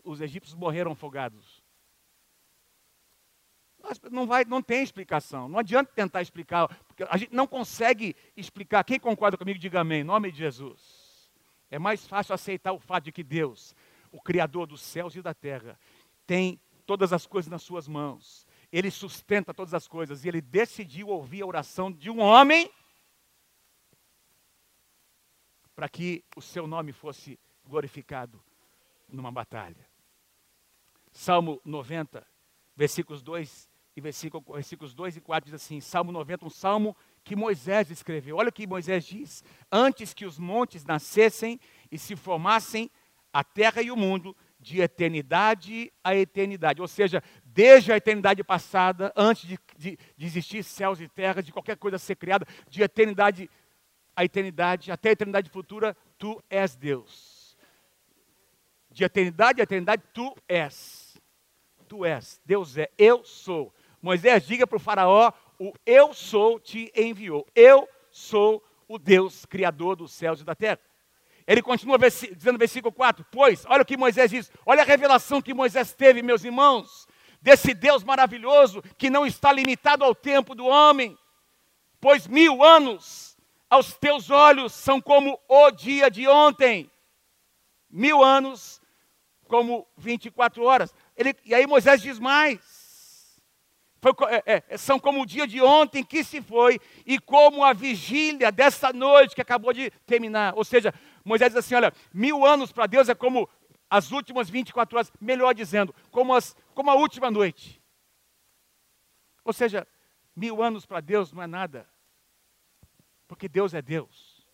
[0.03, 1.63] os egípcios morreram afogados?
[4.11, 5.47] Não, vai, não tem explicação.
[5.47, 8.83] Não adianta tentar explicar, porque a gente não consegue explicar.
[8.83, 11.04] Quem concorda comigo, diga amém, em nome de Jesus.
[11.69, 13.75] É mais fácil aceitar o fato de que Deus,
[14.11, 15.79] o Criador dos céus e da terra,
[16.25, 18.45] tem todas as coisas nas suas mãos.
[18.71, 22.71] Ele sustenta todas as coisas e ele decidiu ouvir a oração de um homem
[25.75, 28.41] para que o seu nome fosse glorificado
[29.07, 29.87] numa batalha.
[31.11, 32.25] Salmo 90,
[32.75, 37.89] versículos 2 e versículos 2 e 4 diz assim: Salmo 90, um salmo que Moisés
[37.89, 38.37] escreveu.
[38.37, 41.59] Olha o que Moisés diz: Antes que os montes nascessem
[41.91, 42.89] e se formassem
[43.33, 46.81] a terra e o mundo, de eternidade a eternidade.
[46.81, 51.51] Ou seja, desde a eternidade passada, antes de, de, de existir céus e terras, de
[51.51, 53.49] qualquer coisa ser criada, de eternidade
[54.15, 57.57] a eternidade, até a eternidade futura, tu és Deus.
[58.89, 61.21] De eternidade a eternidade, tu és.
[61.87, 62.39] Tu és.
[62.45, 62.89] Deus é.
[62.97, 63.73] Eu sou.
[64.01, 67.45] Moisés, diga para o Faraó: o eu sou te enviou.
[67.55, 70.79] Eu sou o Deus criador dos céus e da terra.
[71.47, 75.41] Ele continua dizendo no versículo 4: Pois, olha o que Moisés diz, olha a revelação
[75.41, 77.07] que Moisés teve, meus irmãos,
[77.41, 81.17] desse Deus maravilhoso que não está limitado ao tempo do homem,
[81.99, 83.37] pois mil anos
[83.69, 86.89] aos teus olhos são como o dia de ontem,
[87.89, 88.81] mil anos
[89.47, 90.93] como 24 horas.
[91.15, 92.84] Ele, e aí Moisés diz mais:
[94.05, 94.13] foi,
[94.45, 98.51] é, é, são como o dia de ontem que se foi e como a vigília
[98.51, 100.53] dessa noite que acabou de terminar.
[100.55, 103.49] Ou seja, Moisés diz assim: olha, mil anos para Deus é como
[103.89, 107.81] as últimas 24 horas, melhor dizendo, como, as, como a última noite.
[109.43, 109.87] Ou seja,
[110.35, 111.89] mil anos para Deus não é nada,
[113.27, 114.45] porque Deus é Deus.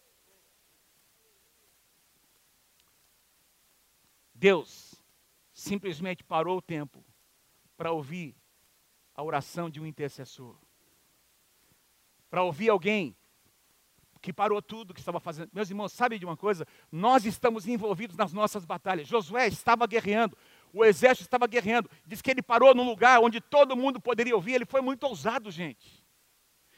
[4.34, 4.96] Deus
[5.54, 7.04] simplesmente parou o tempo
[7.76, 8.36] para ouvir
[9.22, 10.56] a oração de um intercessor.
[12.30, 13.16] Para ouvir alguém
[14.20, 15.50] que parou tudo que estava fazendo.
[15.54, 16.68] Meus irmãos, sabe de uma coisa?
[16.92, 19.08] Nós estamos envolvidos nas nossas batalhas.
[19.08, 20.38] Josué estava guerreando.
[20.74, 21.90] o exército estava guerreando.
[22.06, 24.54] Diz que ele parou num lugar onde todo mundo poderia ouvir.
[24.54, 26.04] Ele foi muito ousado, gente.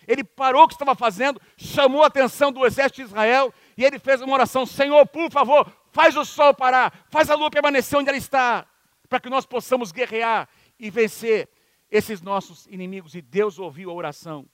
[0.06, 4.00] Ele parou o que estava fazendo, chamou a atenção do exército de Israel e ele
[4.00, 8.10] fez uma oração: Senhor, por favor, faz o sol parar, faz a lua permanecer onde
[8.10, 8.68] ela está,
[9.08, 11.48] para que nós possamos guerrear e vencer
[11.94, 13.14] esses nossos inimigos.
[13.14, 14.50] E Deus ouviu a oração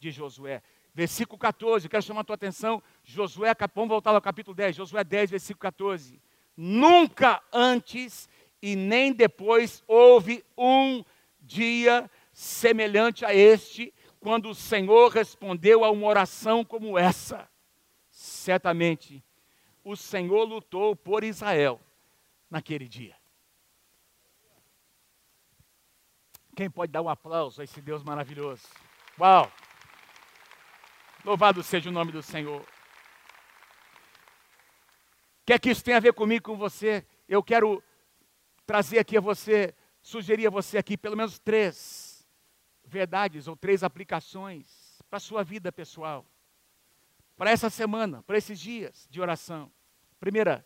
[0.00, 0.60] de Josué.
[0.92, 2.82] Versículo 14, quero chamar a tua atenção.
[3.04, 6.20] Josué, vamos voltar ao capítulo 10, Josué 10, versículo 14.
[6.56, 8.28] Nunca antes
[8.60, 11.04] e nem depois houve um
[11.40, 17.48] dia semelhante a este, quando o Senhor respondeu a uma oração como essa.
[18.10, 19.24] Certamente,
[19.84, 21.80] o Senhor lutou por Israel
[22.50, 23.21] naquele dia.
[26.54, 28.68] Quem pode dar um aplauso a esse Deus maravilhoso?
[29.18, 29.50] Uau!
[31.24, 32.66] Louvado seja o nome do Senhor.
[35.46, 37.06] Quer que isso tenha a ver comigo, com você?
[37.28, 37.82] Eu quero
[38.66, 42.28] trazer aqui a você, sugerir a você aqui pelo menos três
[42.84, 46.26] verdades ou três aplicações para a sua vida pessoal.
[47.36, 49.72] Para essa semana, para esses dias de oração.
[50.20, 50.64] Primeira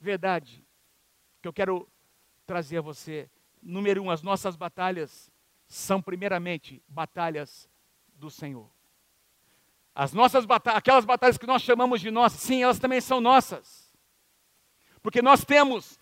[0.00, 0.66] verdade
[1.40, 1.88] que eu quero
[2.44, 3.30] trazer a você.
[3.68, 5.30] Número um, as nossas batalhas
[5.66, 7.68] são primeiramente batalhas
[8.14, 8.70] do Senhor.
[9.94, 13.92] As nossas batalhas, aquelas batalhas que nós chamamos de nossas, sim, elas também são nossas.
[15.02, 15.98] Porque nós temos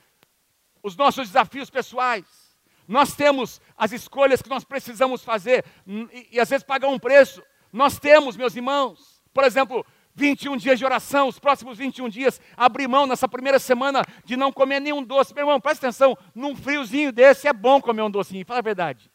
[0.81, 6.49] os nossos desafios pessoais, nós temos as escolhas que nós precisamos fazer e, e às
[6.49, 7.43] vezes pagar um preço.
[7.73, 9.85] Nós temos, meus irmãos, por exemplo,
[10.17, 14.51] 21 dias de oração, os próximos 21 dias, abrir mão nessa primeira semana de não
[14.51, 15.35] comer nenhum doce.
[15.35, 19.11] Meu irmão, presta atenção, num friozinho desse é bom comer um docinho, fala a verdade.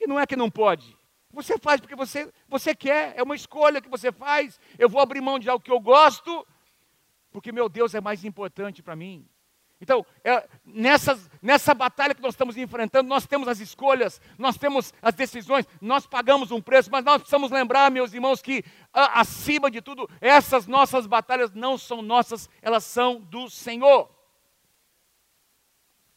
[0.00, 0.96] E não é que não pode.
[1.32, 4.58] Você faz porque você, você quer, é uma escolha que você faz.
[4.78, 6.46] Eu vou abrir mão de algo que eu gosto
[7.32, 9.26] porque meu Deus é mais importante para mim.
[9.82, 14.94] Então, é, nessa, nessa batalha que nós estamos enfrentando, nós temos as escolhas, nós temos
[15.02, 19.68] as decisões, nós pagamos um preço, mas nós precisamos lembrar, meus irmãos, que a, acima
[19.68, 24.08] de tudo, essas nossas batalhas não são nossas, elas são do Senhor.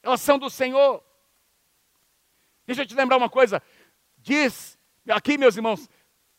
[0.03, 1.03] Elas são do Senhor.
[2.67, 3.63] Deixa eu te lembrar uma coisa.
[4.19, 4.77] Diz,
[5.09, 5.89] aqui, meus irmãos,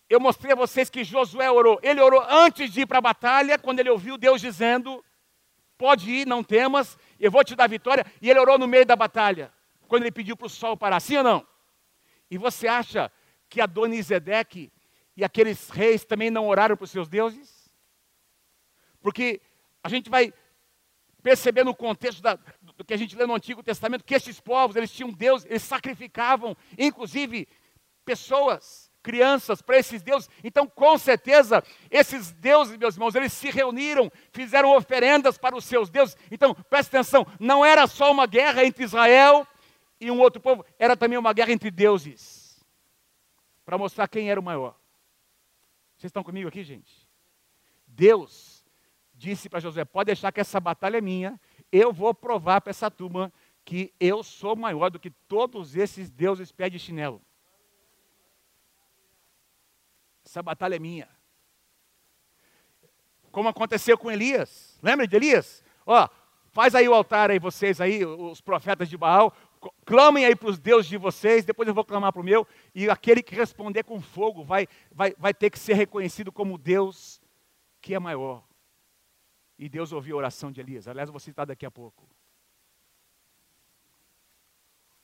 [0.09, 1.81] eu mostrei a vocês que Josué orou.
[1.83, 5.05] Ele orou antes de ir para a batalha, quando ele ouviu Deus dizendo:
[5.79, 8.05] Pode ir, não temas, eu vou te dar vitória.
[8.20, 9.52] E ele orou no meio da batalha,
[9.88, 11.46] quando ele pediu para o sol parar, sim ou não?
[12.31, 13.11] E você acha
[13.48, 14.72] que Adonizedeque
[15.16, 17.72] e aqueles reis também não oraram para os seus deuses?
[19.00, 19.40] Porque
[19.83, 20.33] a gente vai
[21.22, 24.76] perceber no contexto da, do que a gente lê no Antigo Testamento que esses povos,
[24.76, 27.48] eles tinham Deus, eles sacrificavam, inclusive,
[28.05, 30.29] pessoas crianças para esses deuses.
[30.42, 35.88] Então, com certeza, esses deuses, meus irmãos, eles se reuniram, fizeram oferendas para os seus
[35.88, 36.16] deuses.
[36.29, 39.47] Então, preste atenção, não era só uma guerra entre Israel
[40.01, 42.61] e um outro povo, era também uma guerra entre deuses.
[43.64, 44.75] Para mostrar quem era o maior.
[45.97, 47.09] Vocês estão comigo aqui, gente?
[47.87, 48.64] Deus
[49.14, 51.40] disse para Josué: pode deixar que essa batalha é minha,
[51.71, 53.33] eu vou provar para essa turma
[53.64, 57.23] que eu sou maior do que todos esses deuses pé de chinelo.
[60.27, 61.09] Essa batalha é minha.
[63.31, 64.77] Como aconteceu com Elias.
[64.83, 65.62] Lembra de Elias?
[65.87, 66.09] Ó,
[66.51, 69.33] faz aí o altar aí, vocês aí, os profetas de Baal.
[69.85, 72.47] Clamem aí para os deuses de vocês, depois eu vou clamar para o meu.
[72.75, 77.21] E aquele que responder com fogo vai, vai, vai ter que ser reconhecido como Deus
[77.81, 78.43] que é maior.
[79.57, 80.89] E Deus ouviu a oração de Elias.
[80.89, 82.05] Aliás, eu vou citar daqui a pouco.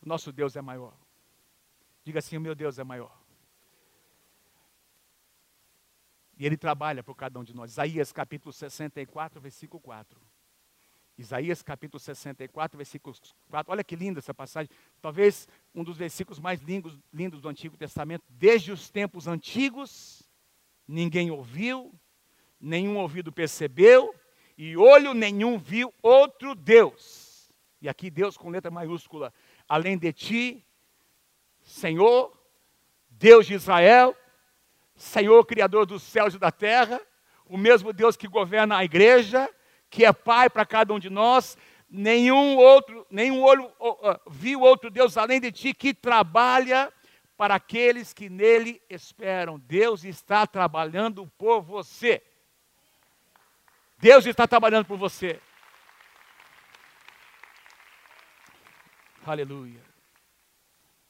[0.05, 0.93] O nosso Deus é maior.
[2.05, 3.22] Diga assim: o meu Deus é maior.
[6.39, 7.73] E ele trabalha por cada um de nós.
[7.73, 10.21] Isaías capítulo 64, versículo 4.
[11.19, 13.15] Isaías capítulo 64, versículo
[13.51, 13.73] 4.
[13.73, 14.71] Olha que linda essa passagem.
[15.01, 18.25] Talvez um dos versículos mais lindos, lindos do Antigo Testamento.
[18.29, 20.23] Desde os tempos antigos,
[20.89, 21.95] ninguém ouviu,
[22.61, 24.15] nenhum ouvido percebeu,
[24.57, 27.53] e olho nenhum viu outro Deus.
[27.81, 29.33] E aqui Deus com letra maiúscula.
[29.69, 30.65] Além de ti,
[31.63, 32.33] Senhor,
[33.11, 34.17] Deus de Israel,
[35.03, 37.01] Senhor Criador dos céus e da terra,
[37.45, 39.53] o mesmo Deus que governa a igreja,
[39.91, 41.59] que é Pai para cada um de nós,
[41.91, 43.71] nenhum outro, nenhum olho
[44.31, 46.93] viu outro Deus além de ti que trabalha
[47.37, 49.59] para aqueles que nele esperam.
[49.59, 52.23] Deus está trabalhando por você.
[53.99, 55.41] Deus está trabalhando por você.
[59.27, 59.83] Aleluia.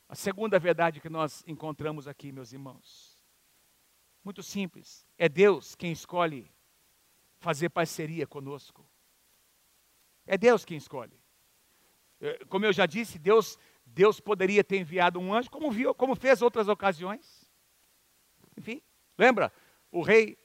[0.09, 3.12] A segunda verdade que nós encontramos aqui, meus irmãos,
[4.25, 5.07] muito simples.
[5.19, 6.51] É Deus quem escolhe
[7.39, 8.89] fazer parceria conosco.
[10.27, 11.19] É Deus quem escolhe.
[12.21, 16.15] Eh, como eu já disse, Deus, Deus poderia ter enviado um anjo, como, viu, como
[16.15, 17.51] fez outras ocasiões.
[18.57, 18.81] Enfim,
[19.19, 19.53] lembra?
[19.91, 20.39] O rei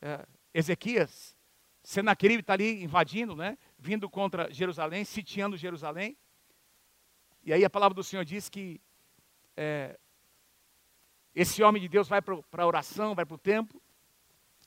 [0.00, 1.36] é, Ezequias,
[1.82, 3.58] Senaqueribe está ali invadindo, né?
[3.78, 6.16] vindo contra Jerusalém, sitiando Jerusalém.
[7.42, 8.80] E aí a palavra do Senhor diz que
[9.54, 9.98] é,
[11.34, 13.80] esse homem de Deus vai para a oração, vai para o templo,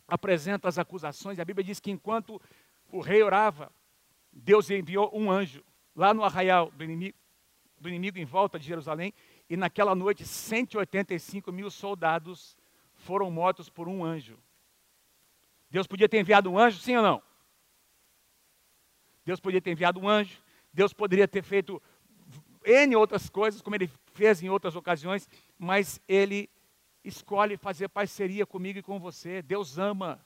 [0.08, 1.40] apresenta as acusações.
[1.40, 2.42] A Bíblia diz que enquanto
[2.92, 3.72] o rei orava,
[4.32, 5.64] Deus enviou um anjo
[5.96, 7.18] lá no arraial do inimigo,
[7.80, 9.14] do inimigo em volta de Jerusalém,
[9.50, 12.58] e naquela noite 185 mil soldados
[12.94, 14.38] foram mortos por um anjo.
[15.70, 17.22] Deus podia ter enviado um anjo, sim ou não?
[19.26, 20.42] Deus podia ter enviado um anjo,
[20.74, 21.82] Deus poderia ter feito
[22.64, 26.50] N outras coisas, como ele fez em outras ocasiões, mas ele
[27.04, 29.42] escolhe fazer parceria comigo e com você.
[29.42, 30.26] Deus ama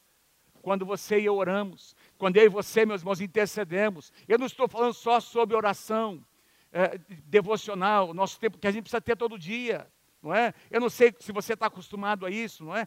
[0.61, 4.11] quando você e eu oramos, quando eu e você, meus irmãos, intercedemos.
[4.27, 6.23] Eu não estou falando só sobre oração
[6.71, 9.87] é, devocional, nosso tempo que a gente precisa ter todo dia.
[10.21, 10.53] Não é?
[10.69, 12.85] Eu não sei se você está acostumado a isso, não é?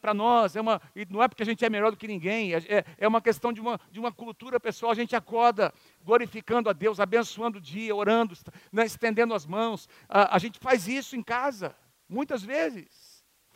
[0.00, 2.58] Para nós, é uma, não é porque a gente é melhor do que ninguém, é,
[2.68, 4.92] é, é uma questão de uma, de uma cultura pessoal.
[4.92, 8.38] A gente acorda glorificando a Deus, abençoando o dia, orando,
[8.70, 9.88] né, estendendo as mãos.
[10.08, 11.74] A, a gente faz isso em casa,
[12.08, 12.97] muitas vezes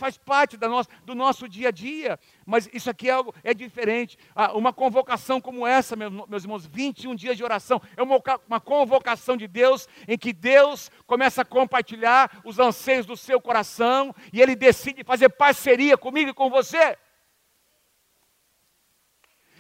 [0.03, 3.55] faz parte da nossa, do nosso dia a dia, mas isso aqui é, algo, é
[3.55, 4.19] diferente.
[4.35, 9.37] Ah, uma convocação como essa, meus irmãos, 21 dias de oração, é uma, uma convocação
[9.37, 14.57] de Deus em que Deus começa a compartilhar os anseios do seu coração e Ele
[14.57, 16.99] decide fazer parceria comigo e com você.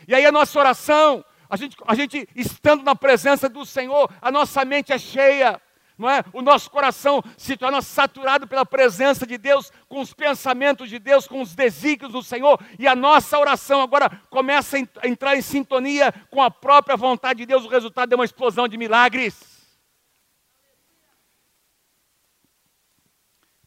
[0.09, 4.33] E aí a nossa oração, a gente, a gente estando na presença do Senhor, a
[4.33, 5.63] nossa mente é cheia
[6.03, 6.25] não é?
[6.33, 11.27] O nosso coração se torna saturado pela presença de Deus, com os pensamentos de Deus,
[11.27, 16.13] com os desígnios do Senhor, e a nossa oração agora começa a entrar em sintonia
[16.31, 17.65] com a própria vontade de Deus.
[17.65, 19.41] O resultado é uma explosão de milagres.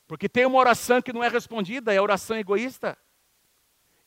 [0.08, 2.96] Porque tem uma oração que não é respondida, é a oração egoísta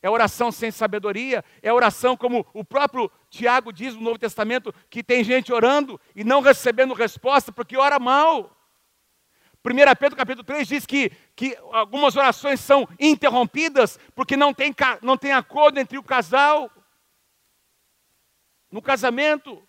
[0.01, 5.03] é oração sem sabedoria, é oração como o próprio Tiago diz no Novo Testamento, que
[5.03, 8.55] tem gente orando e não recebendo resposta porque ora mal.
[9.63, 15.17] 1 Pedro capítulo 3 diz que, que algumas orações são interrompidas porque não tem, não
[15.17, 16.71] tem acordo entre o casal
[18.71, 19.61] no casamento.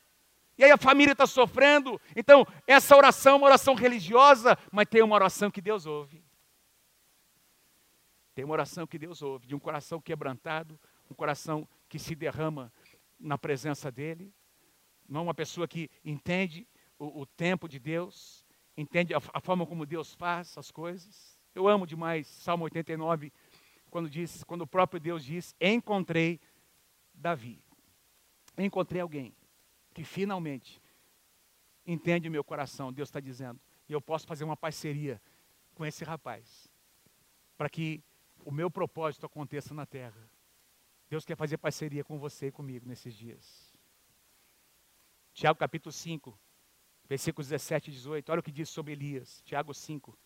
[0.57, 2.01] E aí a família está sofrendo.
[2.15, 6.23] Então, essa oração é uma oração religiosa, mas tem uma oração que Deus ouve.
[8.35, 10.79] Tem uma oração que Deus ouve, de um coração quebrantado,
[11.11, 12.73] um coração que se derrama
[13.19, 14.33] na presença dEle.
[15.09, 16.67] Não uma pessoa que entende
[16.99, 21.39] o, o tempo de Deus, entende a, a, forma como Deus faz as coisas.
[21.55, 23.33] Eu amo demais Salmo 89,
[23.91, 26.41] quando, diz, quando o próprio Deus diz: Encontrei
[27.13, 27.63] Davi.
[28.57, 29.35] Encontrei alguém
[29.93, 30.81] que finalmente
[31.87, 32.93] entende o meu coração.
[32.93, 33.61] Deus está dizendo.
[33.89, 35.21] E eu posso fazer uma parceria
[35.75, 36.69] com esse rapaz.
[37.57, 38.03] Para que
[38.45, 40.31] o meu propósito aconteça na terra.
[41.09, 43.75] Deus quer fazer parceria com você e comigo nesses dias.
[45.33, 46.39] Tiago capítulo 5,
[47.09, 48.31] versículos 17 e 18.
[48.31, 49.43] Olha o que diz sobre Elias.
[49.45, 50.17] Tiago 5,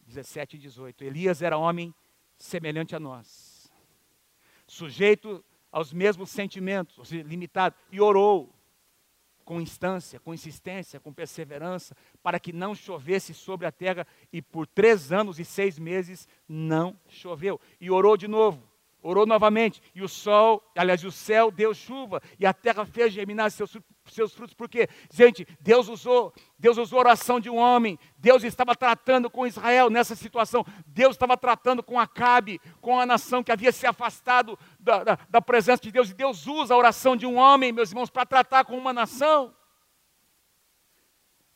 [0.00, 1.04] 17 e 18.
[1.04, 1.94] Elias era homem
[2.36, 3.72] semelhante a nós,
[4.66, 8.52] sujeito aos mesmos sentimentos, limitado, e orou
[9.52, 14.66] com instância, com insistência, com perseverança, para que não chovesse sobre a terra, e por
[14.66, 17.60] três anos e seis meses não choveu.
[17.78, 18.66] E orou de novo,
[19.02, 23.50] orou novamente, e o sol, aliás, o céu deu chuva, e a terra fez germinar
[23.50, 28.42] seus, seus frutos, porque, gente, Deus usou, Deus usou a oração de um homem, Deus
[28.42, 33.52] estava tratando com Israel nessa situação, Deus estava tratando com Acabe, com a nação que
[33.52, 37.26] havia se afastado da, da, da presença de Deus, e Deus usa a oração de
[37.26, 39.54] um homem, meus irmãos, para tratar com uma nação.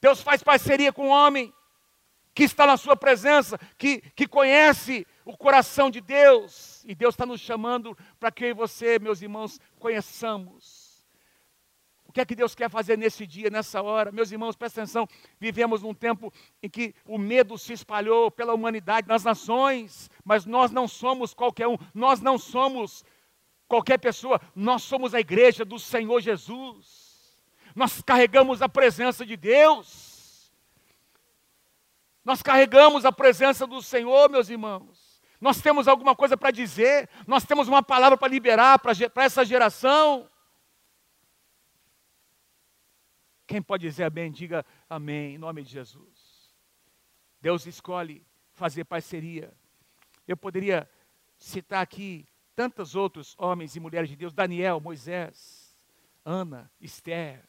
[0.00, 1.52] Deus faz parceria com o homem
[2.36, 6.84] que está na sua presença, que, que conhece o coração de Deus.
[6.84, 10.75] E Deus está nos chamando para que eu e você, meus irmãos, conheçamos.
[12.16, 14.10] Que é que Deus quer fazer nesse dia, nessa hora?
[14.10, 15.06] Meus irmãos, presta atenção.
[15.38, 20.70] Vivemos num tempo em que o medo se espalhou pela humanidade, nas nações, mas nós
[20.70, 23.04] não somos qualquer um, nós não somos
[23.68, 27.36] qualquer pessoa, nós somos a igreja do Senhor Jesus.
[27.74, 30.50] Nós carregamos a presença de Deus.
[32.24, 35.20] Nós carregamos a presença do Senhor, meus irmãos.
[35.38, 40.26] Nós temos alguma coisa para dizer, nós temos uma palavra para liberar para essa geração.
[43.46, 46.54] Quem pode dizer amém, diga amém, em nome de Jesus.
[47.40, 49.54] Deus escolhe fazer parceria.
[50.26, 50.88] Eu poderia
[51.38, 55.76] citar aqui tantos outros homens e mulheres de Deus: Daniel, Moisés,
[56.24, 57.44] Ana, Esther.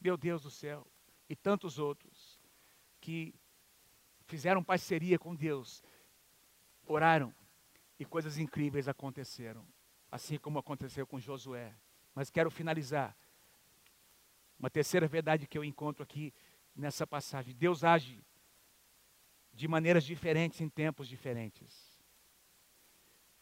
[0.00, 0.86] Meu Deus do céu.
[1.28, 2.38] e tantos outros
[3.00, 3.34] que
[4.26, 5.82] fizeram parceria com Deus,
[6.86, 7.34] oraram
[7.98, 9.66] e coisas incríveis aconteceram,
[10.10, 11.74] assim como aconteceu com Josué.
[12.14, 13.16] Mas quero finalizar.
[14.62, 16.32] Uma terceira verdade que eu encontro aqui
[16.76, 18.24] nessa passagem: Deus age
[19.52, 22.00] de maneiras diferentes em tempos diferentes.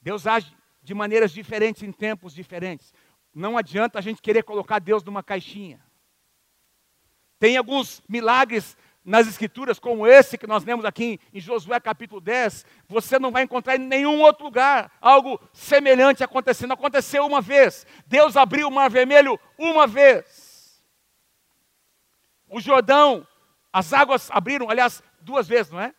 [0.01, 2.95] Deus age de maneiras diferentes em tempos diferentes.
[3.35, 5.79] Não adianta a gente querer colocar Deus numa caixinha.
[7.39, 12.65] Tem alguns milagres nas Escrituras, como esse que nós lemos aqui em Josué capítulo 10,
[12.89, 16.73] você não vai encontrar em nenhum outro lugar algo semelhante acontecendo.
[16.73, 17.87] Aconteceu uma vez.
[18.07, 20.40] Deus abriu o mar vermelho uma vez.
[22.51, 23.27] O Jordão,
[23.73, 25.95] as águas abriram, aliás, duas vezes, não é?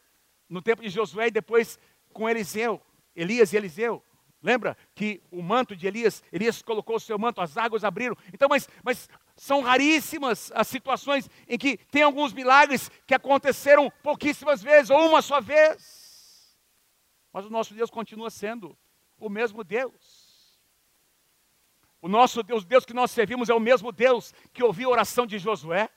[0.50, 1.80] No tempo de Josué e depois
[2.12, 2.82] com Eliseu,
[3.16, 4.04] Elias e Eliseu.
[4.44, 8.18] Lembra que o manto de Elias, Elias colocou o seu manto, as águas abriram.
[8.34, 14.62] Então, mas, mas são raríssimas as situações em que tem alguns milagres que aconteceram pouquíssimas
[14.62, 16.58] vezes, ou uma só vez.
[17.32, 18.78] Mas o nosso Deus continua sendo
[19.18, 20.60] o mesmo Deus.
[22.02, 25.26] O nosso Deus, Deus que nós servimos é o mesmo Deus que ouviu a oração
[25.26, 25.88] de Josué.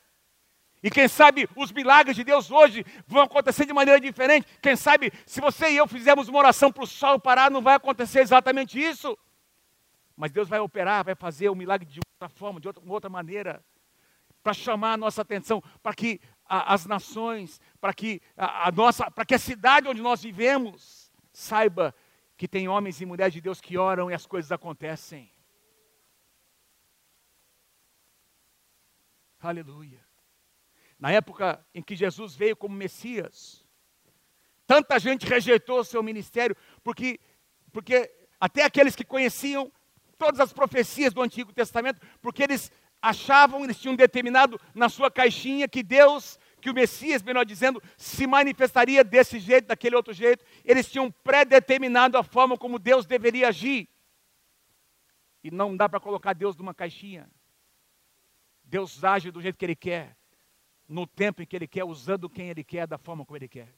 [0.85, 4.47] E quem sabe os milagres de Deus hoje vão acontecer de maneira diferente.
[4.61, 7.75] Quem sabe se você e eu fizermos uma oração para o sol parar, não vai
[7.75, 9.17] acontecer exatamente isso.
[10.15, 13.65] Mas Deus vai operar, vai fazer o milagre de outra forma, de outra, outra maneira,
[14.43, 19.11] para chamar a nossa atenção, para que a, as nações, para que a, a nossa,
[19.11, 21.95] para que a cidade onde nós vivemos saiba
[22.37, 25.33] que tem homens e mulheres de Deus que oram e as coisas acontecem.
[29.41, 30.04] Aleluia
[31.05, 33.63] na época em que Jesus veio como Messias,
[34.67, 37.21] tanta gente rejeitou o seu ministério, porque,
[37.71, 39.71] porque até aqueles que conheciam
[40.17, 45.69] todas as profecias do Antigo Testamento, porque eles achavam, eles tinham determinado na sua caixinha
[45.69, 50.91] que Deus, que o Messias, melhor dizendo, se manifestaria desse jeito, daquele outro jeito, eles
[50.91, 53.91] tinham predeterminado a forma como Deus deveria agir.
[55.43, 57.31] E não dá para colocar Deus numa caixinha.
[58.65, 60.17] Deus age do jeito que Ele quer
[60.95, 63.75] no tempo em que Ele quer, usando quem Ele quer, da forma como Ele quer.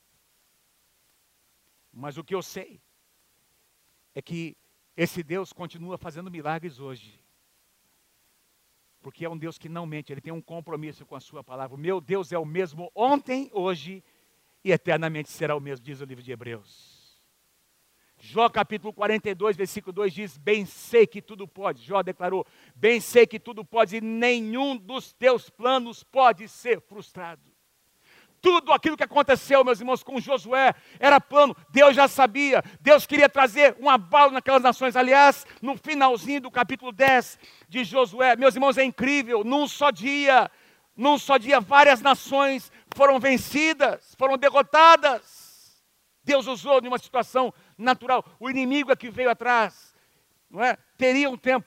[1.90, 2.78] Mas o que eu sei
[4.14, 4.54] é que
[4.94, 7.18] esse Deus continua fazendo milagres hoje.
[9.00, 11.74] Porque é um Deus que não mente, ele tem um compromisso com a sua palavra.
[11.74, 14.04] O meu Deus é o mesmo ontem, hoje
[14.62, 16.95] e eternamente será o mesmo, diz o livro de Hebreus.
[18.18, 21.82] Jó capítulo 42, versículo 2 diz: Bem sei que tudo pode.
[21.82, 27.42] Jó declarou: Bem sei que tudo pode, e nenhum dos teus planos pode ser frustrado.
[28.40, 33.28] Tudo aquilo que aconteceu, meus irmãos, com Josué era plano, Deus já sabia, Deus queria
[33.28, 34.94] trazer um abalo naquelas nações.
[34.94, 37.38] Aliás, no finalzinho do capítulo 10
[37.68, 40.50] de Josué, meus irmãos, é incrível, num só dia,
[40.96, 45.82] num só dia, várias nações foram vencidas, foram derrotadas.
[46.22, 48.24] Deus usou de uma situação natural.
[48.38, 49.94] O inimigo é que veio atrás,
[50.50, 50.76] não é?
[50.96, 51.66] Teria um tempo,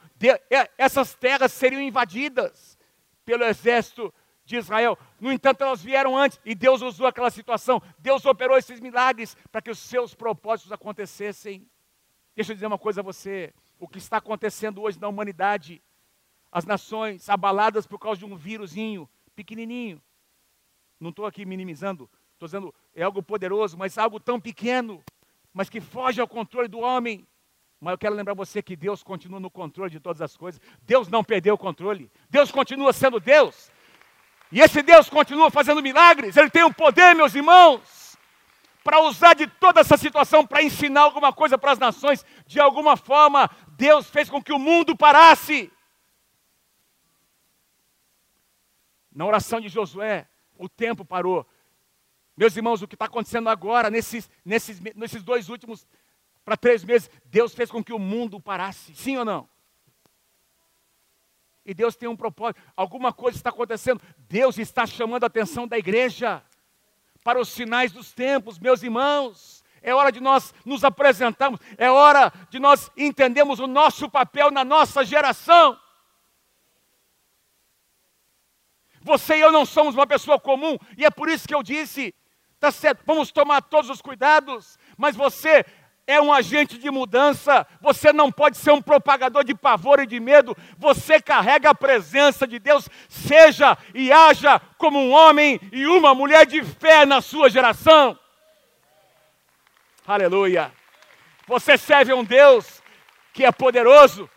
[0.50, 2.78] é, essas terras seriam invadidas
[3.26, 4.98] pelo exército de Israel.
[5.20, 7.82] No entanto, elas vieram antes e Deus usou aquela situação.
[8.00, 11.70] Deus operou esses milagres para que os seus propósitos acontecessem.
[12.36, 15.82] Deixa eu dizer uma coisa a você: o que está acontecendo hoje na humanidade,
[16.52, 20.02] as nações abaladas por causa de um vírusinho pequenininho.
[21.00, 25.04] Não estou aqui minimizando, estou dizendo é algo poderoso, mas algo tão pequeno
[25.54, 27.28] mas que foge ao controle do homem.
[27.80, 30.60] Mas eu quero lembrar você que Deus continua no controle de todas as coisas.
[30.82, 32.12] Deus não perdeu o controle.
[32.30, 33.72] Deus continua sendo Deus.
[34.52, 36.36] E esse Deus continua fazendo milagres.
[36.36, 38.18] Ele tem o poder, meus irmãos,
[38.84, 42.26] para usar de toda essa situação para ensinar alguma coisa para as nações.
[42.46, 45.72] De alguma forma, Deus fez com que o mundo parasse.
[49.14, 50.28] Na oração de Josué,
[50.58, 51.48] o tempo parou.
[52.40, 55.86] Meus irmãos, o que está acontecendo agora, nesses, nesses, nesses dois últimos
[56.46, 59.50] para três meses, Deus fez com que o mundo parasse, sim ou não?
[61.66, 65.78] E Deus tem um propósito, alguma coisa está acontecendo, Deus está chamando a atenção da
[65.78, 66.42] igreja
[67.26, 69.62] para os sinais dos tempos, meus irmãos.
[69.82, 74.64] É hora de nós nos apresentarmos, é hora de nós entendermos o nosso papel na
[74.64, 75.78] nossa geração.
[79.02, 82.16] Você e eu não somos uma pessoa comum, e é por isso que eu disse
[82.60, 85.66] Tá certo, vamos tomar todos os cuidados, mas você
[86.06, 90.20] é um agente de mudança, você não pode ser um propagador de pavor e de
[90.20, 96.14] medo, você carrega a presença de Deus, seja e haja como um homem e uma
[96.14, 98.20] mulher de fé na sua geração.
[100.06, 100.74] Aleluia.
[101.48, 102.82] Você serve a um Deus
[103.32, 104.30] que é poderoso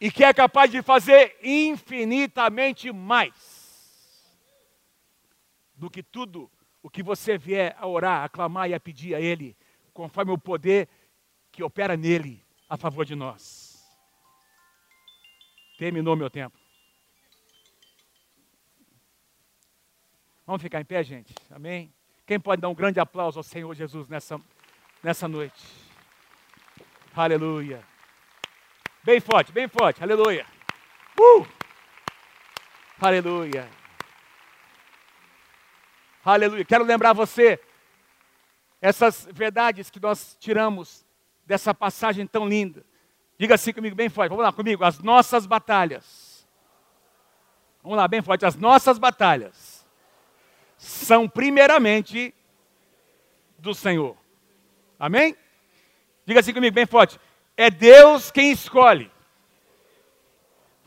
[0.00, 3.34] e que é capaz de fazer infinitamente mais
[5.74, 6.50] do que tudo
[6.86, 9.56] o que você vier a orar, a clamar e a pedir a Ele,
[9.92, 10.88] conforme o poder
[11.50, 13.84] que opera nele a favor de nós.
[15.76, 16.56] Terminou meu tempo.
[20.46, 21.34] Vamos ficar em pé, gente?
[21.50, 21.92] Amém?
[22.24, 24.40] Quem pode dar um grande aplauso ao Senhor Jesus nessa,
[25.02, 25.60] nessa noite?
[27.16, 27.82] Aleluia.
[29.02, 30.04] Bem forte, bem forte.
[30.04, 30.46] Aleluia.
[31.18, 31.44] Uh!
[33.00, 33.75] Aleluia.
[36.26, 36.64] Aleluia.
[36.64, 37.60] Quero lembrar você
[38.80, 41.06] essas verdades que nós tiramos
[41.46, 42.84] dessa passagem tão linda.
[43.38, 44.30] Diga assim comigo, bem forte.
[44.30, 44.82] Vamos lá comigo.
[44.82, 46.44] As nossas batalhas.
[47.80, 48.44] Vamos lá, bem forte.
[48.44, 49.86] As nossas batalhas
[50.76, 52.34] são primeiramente
[53.56, 54.16] do Senhor.
[54.98, 55.36] Amém?
[56.26, 57.20] Diga assim comigo, bem forte.
[57.56, 59.12] É Deus quem escolhe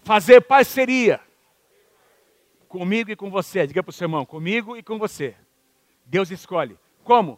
[0.03, 1.21] fazer parceria
[2.69, 3.67] comigo e com você.
[3.67, 5.35] Diga para o seu irmão, comigo e com você.
[6.05, 6.77] Deus escolhe.
[7.03, 7.37] Como?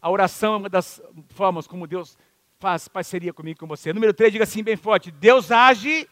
[0.00, 2.16] A oração é uma das formas como Deus
[2.60, 3.92] faz parceria comigo e com você.
[3.92, 6.08] Número 3, diga assim bem forte: Deus age.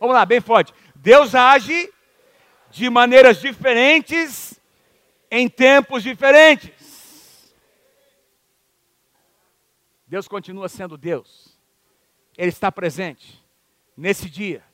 [0.00, 0.72] Vamos lá, bem forte.
[0.94, 1.92] Deus age
[2.70, 4.58] de maneiras diferentes
[5.30, 7.52] em tempos diferentes.
[10.06, 11.58] Deus continua sendo Deus.
[12.36, 13.44] Ele está presente
[13.96, 14.64] nesse dia,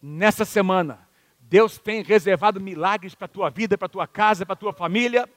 [0.00, 1.09] nessa semana.
[1.50, 4.72] Deus tem reservado milagres para a tua vida, para a tua casa, para a tua
[4.72, 5.28] família.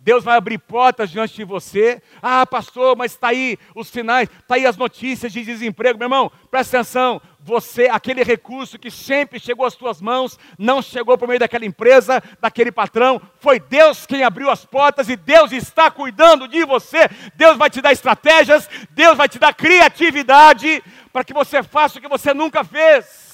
[0.00, 2.00] Deus vai abrir portas diante de você.
[2.22, 5.98] Ah, pastor, mas está aí os sinais, está aí as notícias de desemprego.
[5.98, 7.20] Meu irmão, presta atenção.
[7.40, 12.22] Você, aquele recurso que sempre chegou às tuas mãos, não chegou por meio daquela empresa,
[12.40, 13.20] daquele patrão.
[13.38, 17.10] Foi Deus quem abriu as portas e Deus está cuidando de você.
[17.34, 20.82] Deus vai te dar estratégias, Deus vai te dar criatividade
[21.12, 23.25] para que você faça o que você nunca fez.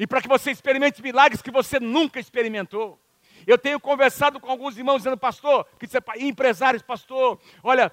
[0.00, 2.98] E para que você experimente milagres que você nunca experimentou.
[3.46, 5.86] Eu tenho conversado com alguns irmãos dizendo, pastor, que
[6.24, 7.92] empresários, pastor, olha,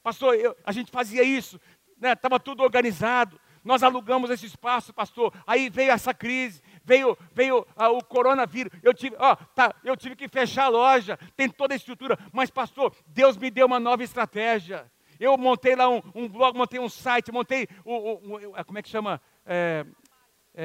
[0.00, 1.60] pastor, eu, a gente fazia isso,
[2.00, 7.66] estava né, tudo organizado, nós alugamos esse espaço, pastor, aí veio essa crise, veio, veio
[7.74, 11.74] ah, o coronavírus, eu tive, ó, tá, eu tive que fechar a loja, tem toda
[11.74, 14.88] a estrutura, mas pastor, Deus me deu uma nova estratégia.
[15.18, 18.82] Eu montei lá um, um blog, montei um site, montei o, o, o como é
[18.82, 19.20] que chama?
[19.44, 19.84] É, é,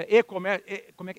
[0.09, 0.63] e-commerce,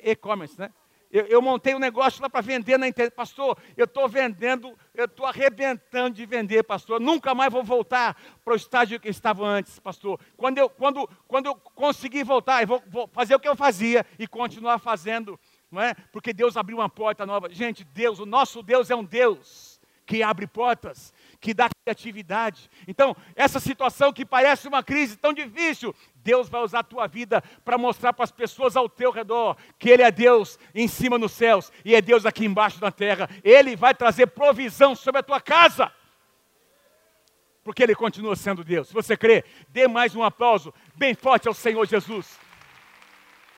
[0.03, 0.71] e-commerce, né?
[1.15, 3.15] Eu, eu montei um negócio lá para vender na internet.
[3.15, 7.01] Pastor, eu estou vendendo, eu estou arrebentando de vender, pastor.
[7.01, 10.19] Nunca mais vou voltar para o estágio que estava antes, pastor.
[10.37, 14.05] Quando eu, quando, quando eu conseguir voltar, eu vou, vou fazer o que eu fazia
[14.19, 15.39] e continuar fazendo,
[15.71, 15.95] não é?
[16.11, 17.49] Porque Deus abriu uma porta nova.
[17.49, 19.74] Gente, Deus, o nosso Deus é um Deus
[20.07, 21.13] que abre portas
[21.45, 22.71] que dá criatividade.
[22.89, 27.43] Então, essa situação que parece uma crise tão difícil, Deus vai usar a tua vida
[27.63, 31.33] para mostrar para as pessoas ao teu redor que Ele é Deus em cima nos
[31.33, 33.29] céus e é Deus aqui embaixo na terra.
[33.45, 35.93] Ele vai trazer provisão sobre a tua casa.
[37.63, 38.89] Porque Ele continua sendo Deus.
[38.89, 42.39] Se você crê, dê mais um aplauso bem forte ao Senhor Jesus.